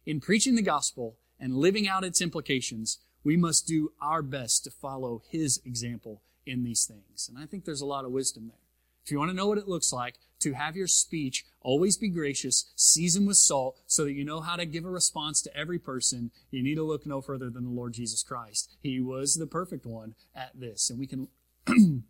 In 0.06 0.20
preaching 0.20 0.56
the 0.56 0.62
gospel 0.62 1.18
and 1.39 1.56
living 1.56 1.88
out 1.88 2.04
its 2.04 2.22
implications, 2.22 3.00
we 3.24 3.38
must 3.38 3.68
do 3.68 3.91
our 4.02 4.22
best 4.22 4.63
to 4.63 4.72
follow 4.72 5.22
his 5.30 5.62
example 5.65 6.22
in 6.46 6.63
these 6.63 6.86
things. 6.86 7.28
And 7.30 7.38
I 7.41 7.46
think 7.46 7.65
there's 7.65 7.82
a 7.82 7.86
lot 7.86 8.06
of 8.06 8.12
wisdom 8.12 8.48
there. 8.48 8.60
If 9.04 9.12
you 9.12 9.20
want 9.20 9.30
to 9.30 9.38
know 9.38 9.48
what 9.48 9.60
it 9.60 9.68
looks 9.68 9.94
like 9.94 10.15
to 10.39 10.54
have 10.54 10.76
your 10.76 10.88
speech 10.88 11.46
always 11.62 11.96
be 11.96 12.10
gracious, 12.10 12.72
seasoned 12.76 13.28
with 13.28 13.38
salt, 13.38 13.80
so 13.86 14.04
that 14.04 14.13
you 14.13 14.26
know 14.26 14.41
how 14.41 14.56
to 14.56 14.65
give 14.65 14.86
a 14.86 14.89
response 14.89 15.41
to 15.44 15.56
every 15.56 15.78
person, 15.78 16.32
you 16.50 16.63
need 16.63 16.76
to 16.76 16.84
look 16.84 17.06
no 17.06 17.22
further 17.22 17.50
than 17.50 17.63
the 17.63 17.70
Lord 17.70 17.94
Jesus 17.94 18.24
Christ. 18.24 18.76
He 18.82 19.00
was 19.00 19.36
the 19.36 19.48
perfect 19.48 19.86
one 19.86 20.15
at 20.36 20.60
this. 20.60 20.89
And 20.89 21.00
we 21.00 21.08
can 21.08 21.28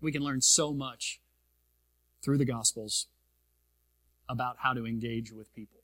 we 0.00 0.12
can 0.12 0.22
learn 0.22 0.40
so 0.40 0.72
much 0.72 1.20
through 2.22 2.38
the 2.38 2.44
Gospels 2.44 3.06
about 4.28 4.56
how 4.60 4.72
to 4.72 4.86
engage 4.86 5.32
with 5.32 5.54
people. 5.54 5.80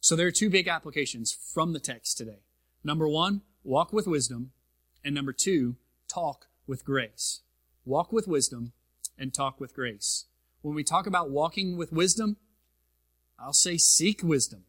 So 0.00 0.16
there 0.16 0.26
are 0.26 0.32
two 0.32 0.50
big 0.50 0.68
applications 0.68 1.32
from 1.32 1.72
the 1.72 1.80
text 1.80 2.16
today. 2.18 2.42
Number 2.84 3.08
one, 3.08 3.42
walk 3.64 3.92
with 3.92 4.06
wisdom. 4.06 4.52
And 5.04 5.14
number 5.14 5.32
two, 5.32 5.76
talk 6.08 6.46
with 6.66 6.84
grace. 6.84 7.42
Walk 7.84 8.12
with 8.12 8.28
wisdom 8.28 8.72
and 9.16 9.32
talk 9.32 9.60
with 9.60 9.74
grace. 9.74 10.26
When 10.62 10.74
we 10.74 10.84
talk 10.84 11.06
about 11.06 11.30
walking 11.30 11.76
with 11.76 11.92
wisdom, 11.92 12.36
I'll 13.38 13.52
say 13.52 13.76
seek 13.76 14.22
wisdom. 14.22 14.64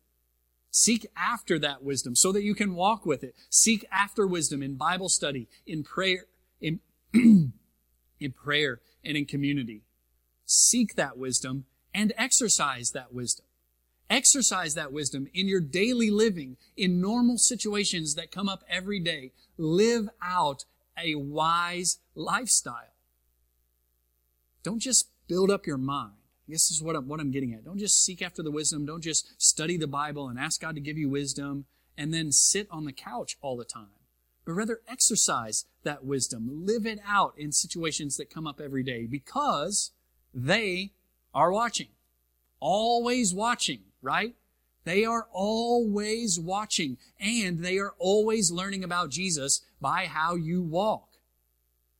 Seek 0.71 1.07
after 1.17 1.57
that 1.59 1.83
wisdom 1.83 2.15
so 2.15 2.31
that 2.31 2.43
you 2.43 2.53
can 2.53 2.75
walk 2.75 3.05
with 3.05 3.23
it. 3.23 3.35
Seek 3.49 3.85
after 3.91 4.27
wisdom 4.27 4.61
in 4.61 4.75
Bible 4.75 5.09
study, 5.09 5.47
in 5.65 5.83
prayer, 5.83 6.25
in 6.61 6.79
in 8.19 8.31
prayer 8.31 8.81
and 9.03 9.17
in 9.17 9.25
community. 9.25 9.81
Seek 10.45 10.95
that 10.95 11.17
wisdom 11.17 11.65
and 11.93 12.13
exercise 12.17 12.91
that 12.91 13.13
wisdom. 13.13 13.45
Exercise 14.09 14.73
that 14.73 14.91
wisdom 14.91 15.27
in 15.33 15.47
your 15.47 15.61
daily 15.61 16.09
living, 16.09 16.57
in 16.75 16.99
normal 16.99 17.37
situations 17.37 18.15
that 18.15 18.31
come 18.31 18.49
up 18.49 18.63
every 18.67 18.99
day. 18.99 19.31
Live 19.57 20.09
out 20.21 20.65
a 20.97 21.15
wise 21.15 21.99
lifestyle. 22.15 22.95
Don't 24.63 24.79
just 24.79 25.09
build 25.27 25.51
up 25.51 25.67
your 25.67 25.77
mind. 25.77 26.13
This 26.47 26.71
is 26.71 26.81
what 26.81 26.95
I'm, 26.95 27.07
what 27.07 27.19
I'm 27.19 27.31
getting 27.31 27.53
at. 27.53 27.63
Don't 27.63 27.77
just 27.77 28.03
seek 28.03 28.23
after 28.23 28.41
the 28.41 28.49
wisdom. 28.49 28.85
Don't 28.85 29.03
just 29.03 29.39
study 29.41 29.77
the 29.77 29.87
Bible 29.87 30.27
and 30.27 30.39
ask 30.39 30.59
God 30.59 30.73
to 30.75 30.81
give 30.81 30.97
you 30.97 31.07
wisdom 31.07 31.65
and 31.95 32.11
then 32.11 32.31
sit 32.31 32.67
on 32.71 32.85
the 32.85 32.91
couch 32.91 33.37
all 33.41 33.55
the 33.55 33.63
time 33.63 33.98
but 34.49 34.55
rather 34.55 34.81
exercise 34.87 35.65
that 35.83 36.03
wisdom. 36.03 36.65
Live 36.65 36.87
it 36.87 36.97
out 37.07 37.35
in 37.37 37.51
situations 37.51 38.17
that 38.17 38.33
come 38.33 38.47
up 38.47 38.59
every 38.59 38.81
day 38.81 39.05
because 39.05 39.91
they 40.33 40.93
are 41.35 41.51
watching. 41.51 41.89
Always 42.59 43.31
watching, 43.31 43.81
right? 44.01 44.33
They 44.85 45.05
are 45.05 45.27
always 45.31 46.39
watching 46.39 46.97
and 47.19 47.59
they 47.59 47.77
are 47.77 47.93
always 47.99 48.49
learning 48.49 48.83
about 48.83 49.11
Jesus 49.11 49.63
by 49.79 50.07
how 50.07 50.33
you 50.33 50.63
walk. 50.63 51.09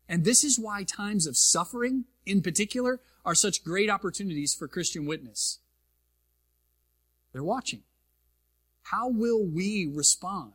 And 0.08 0.26
this 0.26 0.44
is 0.44 0.58
why 0.58 0.84
times 0.84 1.28
of 1.28 1.38
suffering 1.38 2.06
in 2.26 2.42
particular 2.42 3.00
are 3.24 3.36
such 3.36 3.64
great 3.64 3.92
opportunities 3.92 4.56
for 4.56 4.68
Christian 4.68 5.06
witness. 5.06 5.60
They're 7.32 7.44
watching. 7.44 7.84
How 8.86 9.08
will 9.08 9.46
we 9.46 9.86
respond? 9.86 10.54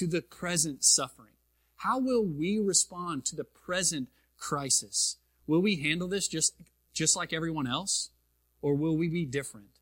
To 0.00 0.06
the 0.06 0.22
present 0.22 0.82
suffering? 0.82 1.34
How 1.76 1.98
will 1.98 2.24
we 2.24 2.58
respond 2.58 3.26
to 3.26 3.36
the 3.36 3.44
present 3.44 4.08
crisis? 4.38 5.18
Will 5.46 5.60
we 5.60 5.76
handle 5.76 6.08
this 6.08 6.26
just, 6.26 6.54
just 6.94 7.16
like 7.16 7.34
everyone 7.34 7.66
else? 7.66 8.08
Or 8.62 8.74
will 8.74 8.96
we 8.96 9.10
be 9.10 9.26
different? 9.26 9.78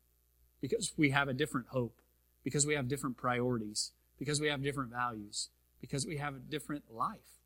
Because 0.59 0.91
we 0.97 1.11
have 1.11 1.29
a 1.29 1.33
different 1.33 1.67
hope, 1.69 2.01
because 2.43 2.67
we 2.67 2.73
have 2.73 2.89
different 2.89 3.15
priorities, 3.15 3.93
because 4.17 4.41
we 4.41 4.49
have 4.49 4.61
different 4.61 4.91
values, 4.91 5.51
because 5.79 6.05
we 6.05 6.17
have 6.17 6.35
a 6.35 6.39
different 6.39 6.83
life. 6.91 7.39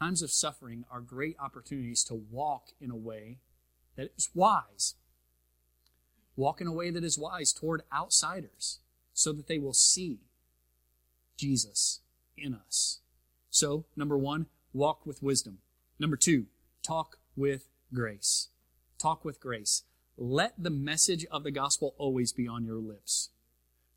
Times 0.00 0.22
of 0.22 0.32
suffering 0.32 0.84
are 0.90 1.00
great 1.00 1.36
opportunities 1.38 2.02
to 2.02 2.20
walk 2.32 2.70
in 2.80 2.90
a 2.90 2.96
way 2.96 3.38
that 3.94 4.10
is 4.16 4.28
wise. 4.34 4.96
Walk 6.34 6.60
in 6.60 6.66
a 6.66 6.72
way 6.72 6.90
that 6.90 7.04
is 7.04 7.16
wise 7.16 7.52
toward 7.52 7.82
outsiders 7.94 8.80
so 9.12 9.32
that 9.32 9.46
they 9.46 9.60
will 9.60 9.72
see 9.72 10.18
Jesus 11.38 12.00
in 12.36 12.54
us. 12.54 13.00
So, 13.48 13.86
number 13.96 14.18
one, 14.18 14.46
walk 14.72 15.06
with 15.06 15.22
wisdom. 15.22 15.58
Number 15.98 16.16
two, 16.16 16.46
talk 16.82 17.18
with 17.36 17.68
grace. 17.94 18.48
Talk 18.98 19.24
with 19.24 19.40
grace. 19.40 19.84
Let 20.16 20.54
the 20.62 20.70
message 20.70 21.24
of 21.30 21.44
the 21.44 21.50
gospel 21.50 21.94
always 21.96 22.32
be 22.32 22.46
on 22.46 22.64
your 22.64 22.78
lips. 22.78 23.30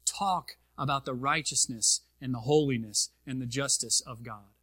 Talk 0.05 0.57
about 0.77 1.05
the 1.05 1.13
righteousness 1.13 2.01
and 2.21 2.33
the 2.33 2.39
holiness 2.39 3.09
and 3.25 3.41
the 3.41 3.47
justice 3.47 4.01
of 4.01 4.23
God. 4.23 4.53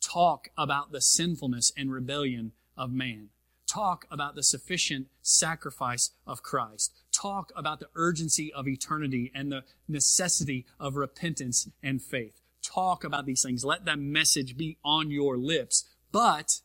Talk 0.00 0.48
about 0.56 0.92
the 0.92 1.00
sinfulness 1.00 1.72
and 1.76 1.92
rebellion 1.92 2.52
of 2.76 2.92
man. 2.92 3.30
Talk 3.66 4.06
about 4.10 4.34
the 4.34 4.42
sufficient 4.42 5.08
sacrifice 5.20 6.10
of 6.26 6.42
Christ. 6.42 6.94
Talk 7.20 7.50
about 7.56 7.80
the 7.80 7.88
urgency 7.94 8.52
of 8.52 8.68
eternity 8.68 9.32
and 9.34 9.50
the 9.50 9.64
necessity 9.88 10.66
of 10.78 10.94
repentance 10.94 11.68
and 11.82 12.00
faith. 12.00 12.40
Talk 12.62 13.02
about 13.02 13.26
these 13.26 13.42
things. 13.42 13.64
Let 13.64 13.84
that 13.86 13.98
message 13.98 14.56
be 14.56 14.78
on 14.84 15.10
your 15.10 15.36
lips. 15.36 15.88
But 16.12 16.60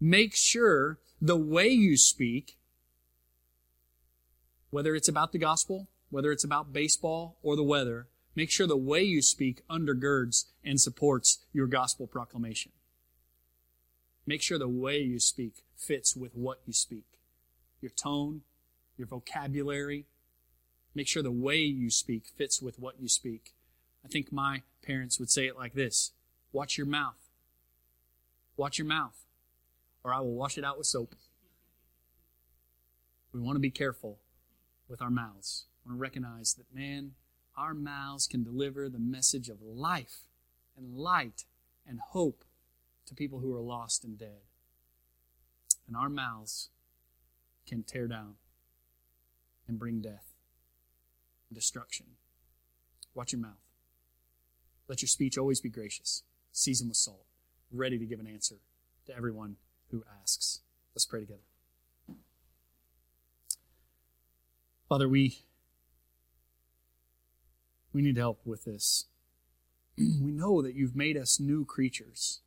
make 0.00 0.36
sure 0.36 0.98
the 1.20 1.36
way 1.36 1.68
you 1.68 1.96
speak, 1.96 2.56
whether 4.70 4.94
it's 4.94 5.08
about 5.08 5.32
the 5.32 5.38
gospel, 5.38 5.88
whether 6.10 6.30
it's 6.30 6.44
about 6.44 6.72
baseball 6.72 7.38
or 7.42 7.56
the 7.56 7.64
weather, 7.64 8.06
make 8.36 8.50
sure 8.50 8.66
the 8.66 8.76
way 8.76 9.02
you 9.02 9.22
speak 9.22 9.62
undergirds 9.68 10.44
and 10.64 10.80
supports 10.80 11.44
your 11.52 11.66
gospel 11.66 12.06
proclamation. 12.06 12.70
Make 14.24 14.42
sure 14.42 14.58
the 14.58 14.68
way 14.68 15.00
you 15.00 15.18
speak 15.18 15.64
fits 15.76 16.14
with 16.14 16.34
what 16.34 16.60
you 16.64 16.72
speak. 16.72 17.06
Your 17.80 17.90
tone, 17.90 18.42
your 18.96 19.06
vocabulary. 19.06 20.06
Make 20.94 21.08
sure 21.08 21.22
the 21.22 21.30
way 21.30 21.58
you 21.58 21.90
speak 21.90 22.24
fits 22.36 22.62
with 22.62 22.78
what 22.78 23.00
you 23.00 23.08
speak. 23.08 23.54
I 24.04 24.08
think 24.08 24.32
my 24.32 24.62
parents 24.82 25.18
would 25.18 25.30
say 25.30 25.46
it 25.46 25.56
like 25.56 25.74
this 25.74 26.12
Watch 26.52 26.78
your 26.78 26.86
mouth. 26.86 27.18
Watch 28.56 28.78
your 28.78 28.86
mouth, 28.86 29.24
or 30.02 30.14
I 30.14 30.20
will 30.20 30.34
wash 30.34 30.56
it 30.56 30.64
out 30.64 30.78
with 30.78 30.86
soap. 30.86 31.14
We 33.32 33.40
want 33.40 33.56
to 33.56 33.60
be 33.60 33.70
careful 33.70 34.18
with 34.88 35.02
our 35.02 35.10
mouths. 35.10 35.66
We 35.84 35.90
want 35.90 35.98
to 35.98 36.02
recognize 36.02 36.54
that, 36.54 36.74
man, 36.74 37.12
our 37.56 37.74
mouths 37.74 38.26
can 38.26 38.42
deliver 38.42 38.88
the 38.88 38.98
message 38.98 39.50
of 39.50 39.60
life 39.60 40.28
and 40.76 40.96
light 40.96 41.44
and 41.86 42.00
hope 42.00 42.44
to 43.06 43.14
people 43.14 43.40
who 43.40 43.54
are 43.54 43.60
lost 43.60 44.04
and 44.04 44.18
dead. 44.18 44.40
And 45.86 45.96
our 45.96 46.08
mouths 46.08 46.70
can 47.66 47.82
tear 47.82 48.06
down 48.06 48.36
and 49.68 49.78
bring 49.78 50.00
death 50.00 50.34
and 51.48 51.54
destruction. 51.54 52.06
Watch 53.14 53.32
your 53.32 53.40
mouth. 53.40 53.62
Let 54.88 55.02
your 55.02 55.08
speech 55.08 55.36
always 55.36 55.60
be 55.60 55.68
gracious, 55.68 56.22
seasoned 56.52 56.90
with 56.90 56.96
salt, 56.96 57.26
ready 57.72 57.98
to 57.98 58.06
give 58.06 58.20
an 58.20 58.26
answer 58.26 58.56
to 59.06 59.16
everyone 59.16 59.56
who 59.90 60.04
asks. 60.22 60.60
Let's 60.94 61.06
pray 61.06 61.20
together. 61.20 61.40
Father, 64.88 65.08
we 65.08 65.38
we 67.92 68.02
need 68.02 68.18
help 68.18 68.40
with 68.44 68.64
this. 68.64 69.06
we 69.98 70.30
know 70.30 70.62
that 70.62 70.74
you've 70.74 70.94
made 70.94 71.16
us 71.16 71.40
new 71.40 71.64
creatures 71.64 72.40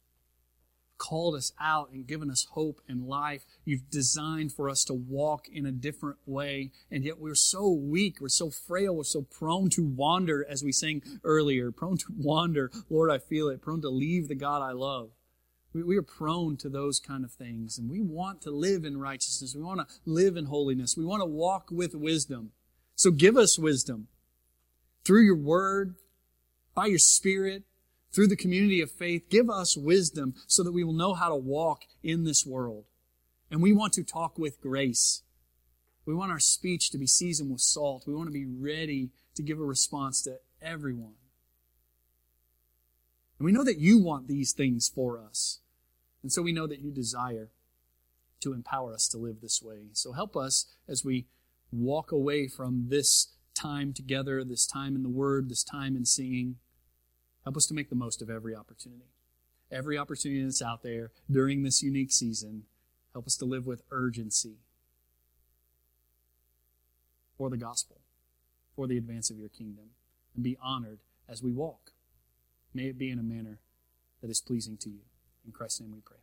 called 1.00 1.34
us 1.34 1.52
out 1.60 1.90
and 1.92 2.06
given 2.06 2.30
us 2.30 2.46
hope 2.52 2.82
and 2.88 3.08
life. 3.08 3.46
You've 3.66 3.90
designed 3.90 4.54
for 4.54 4.70
us 4.70 4.84
to 4.84 4.94
walk 4.94 5.48
in 5.52 5.66
a 5.66 5.72
different 5.72 6.20
way. 6.28 6.72
And 6.92 7.04
yet 7.04 7.20
we're 7.20 7.34
so 7.34 7.70
weak. 7.70 8.18
We're 8.22 8.30
so 8.30 8.52
frail. 8.52 8.96
We're 8.96 9.04
so 9.06 9.24
prone 9.24 9.70
to 9.72 9.84
wander, 9.84 10.46
as 10.48 10.64
we 10.64 10.72
sang 10.72 11.02
earlier, 11.24 11.72
prone 11.72 11.98
to 11.98 12.14
wander. 12.16 12.70
Lord, 12.90 13.10
I 13.10 13.18
feel 13.18 13.48
it. 13.48 13.62
Prone 13.62 13.82
to 13.82 13.90
leave 13.90 14.28
the 14.28 14.36
God 14.36 14.62
I 14.62 14.74
love. 14.74 15.10
We, 15.74 15.84
we 15.84 15.98
are 15.98 16.04
prone 16.04 16.58
to 16.58 16.70
those 16.70 17.00
kind 17.00 17.24
of 17.24 17.32
things. 17.32 17.80
And 17.80 17.90
we 17.90 18.02
want 18.02 18.42
to 18.44 18.52
live 18.52 18.84
in 18.84 19.00
righteousness. 19.00 19.56
We 19.56 19.64
want 19.64 19.88
to 19.88 19.96
live 20.06 20.38
in 20.38 20.46
holiness. 20.46 20.96
We 20.98 21.06
want 21.06 21.22
to 21.22 21.26
walk 21.26 21.70
with 21.72 21.96
wisdom. 21.96 22.52
So 22.96 23.12
give 23.12 23.38
us 23.38 23.58
wisdom 23.58 24.10
through 25.06 25.24
your 25.24 25.38
word, 25.38 25.96
by 26.76 26.88
your 26.88 27.00
spirit, 27.00 27.64
through 28.12 28.28
the 28.28 28.36
community 28.36 28.82
of 28.82 28.92
faith, 28.92 29.30
give 29.30 29.50
us 29.50 29.78
wisdom 29.78 30.34
so 30.48 30.64
that 30.64 30.72
we 30.72 30.84
will 30.84 30.94
know 30.94 31.14
how 31.14 31.30
to 31.30 31.36
walk 31.36 31.84
in 32.04 32.24
this 32.24 32.46
world. 32.46 32.86
And 33.52 33.62
we 33.62 33.74
want 33.74 33.94
to 33.94 34.04
talk 34.04 34.38
with 34.38 34.62
grace. 34.62 35.24
We 36.06 36.16
want 36.16 36.32
our 36.32 36.40
speech 36.40 36.90
to 36.92 36.98
be 36.98 37.08
seasoned 37.08 37.52
with 37.52 37.62
salt. 37.62 38.06
We 38.08 38.16
want 38.16 38.28
to 38.28 38.34
be 38.34 38.46
ready 38.46 39.12
to 39.36 39.44
give 39.44 39.60
a 39.60 39.64
response 39.64 40.22
to 40.24 40.40
everyone. 40.62 41.14
And 43.38 43.46
we 43.46 43.52
know 43.52 43.64
that 43.64 43.80
you 43.80 44.00
want 44.00 44.28
these 44.28 44.52
things 44.52 44.90
for 44.90 45.20
us. 45.20 45.60
And 46.22 46.32
so 46.32 46.42
we 46.42 46.52
know 46.52 46.68
that 46.68 46.82
you 46.82 46.92
desire 46.92 47.50
to 48.42 48.54
empower 48.54 48.94
us 48.94 49.08
to 49.10 49.18
live 49.18 49.42
this 49.42 49.62
way. 49.62 49.88
So 49.94 50.12
help 50.12 50.36
us 50.36 50.66
as 50.88 51.06
we 51.06 51.28
walk 51.72 52.12
away 52.12 52.48
from 52.48 52.88
this 52.90 53.34
time 53.54 53.94
together, 53.94 54.44
this 54.44 54.66
time 54.66 54.96
in 54.96 55.04
the 55.04 55.10
Word, 55.10 55.50
this 55.50 55.64
time 55.64 55.96
in 55.96 56.06
singing. 56.06 56.56
Help 57.50 57.58
us 57.58 57.66
to 57.66 57.74
make 57.74 57.90
the 57.90 57.96
most 57.96 58.22
of 58.22 58.30
every 58.30 58.56
opportunity. 58.56 59.10
Every 59.72 59.98
opportunity 59.98 60.44
that's 60.44 60.62
out 60.62 60.84
there 60.84 61.10
during 61.32 61.64
this 61.64 61.82
unique 61.82 62.12
season, 62.12 62.66
help 63.12 63.26
us 63.26 63.36
to 63.38 63.46
live 63.46 63.66
with 63.66 63.82
urgency 63.90 64.58
for 67.36 67.50
the 67.50 67.58
gospel, 67.58 68.02
for 68.76 68.86
the 68.86 69.00
advance 69.00 69.32
of 69.32 69.40
your 69.40 69.50
kingdom, 69.50 69.86
and 70.36 70.44
be 70.44 70.60
honored 70.62 71.00
as 71.28 71.42
we 71.42 71.52
walk. 71.52 71.94
May 72.72 72.84
it 72.84 73.00
be 73.00 73.10
in 73.10 73.18
a 73.18 73.24
manner 73.24 73.58
that 74.22 74.30
is 74.30 74.42
pleasing 74.42 74.78
to 74.82 74.90
you. 74.92 75.02
In 75.44 75.52
Christ's 75.52 75.82
name 75.82 75.94
we 75.94 76.02
pray. 76.02 76.19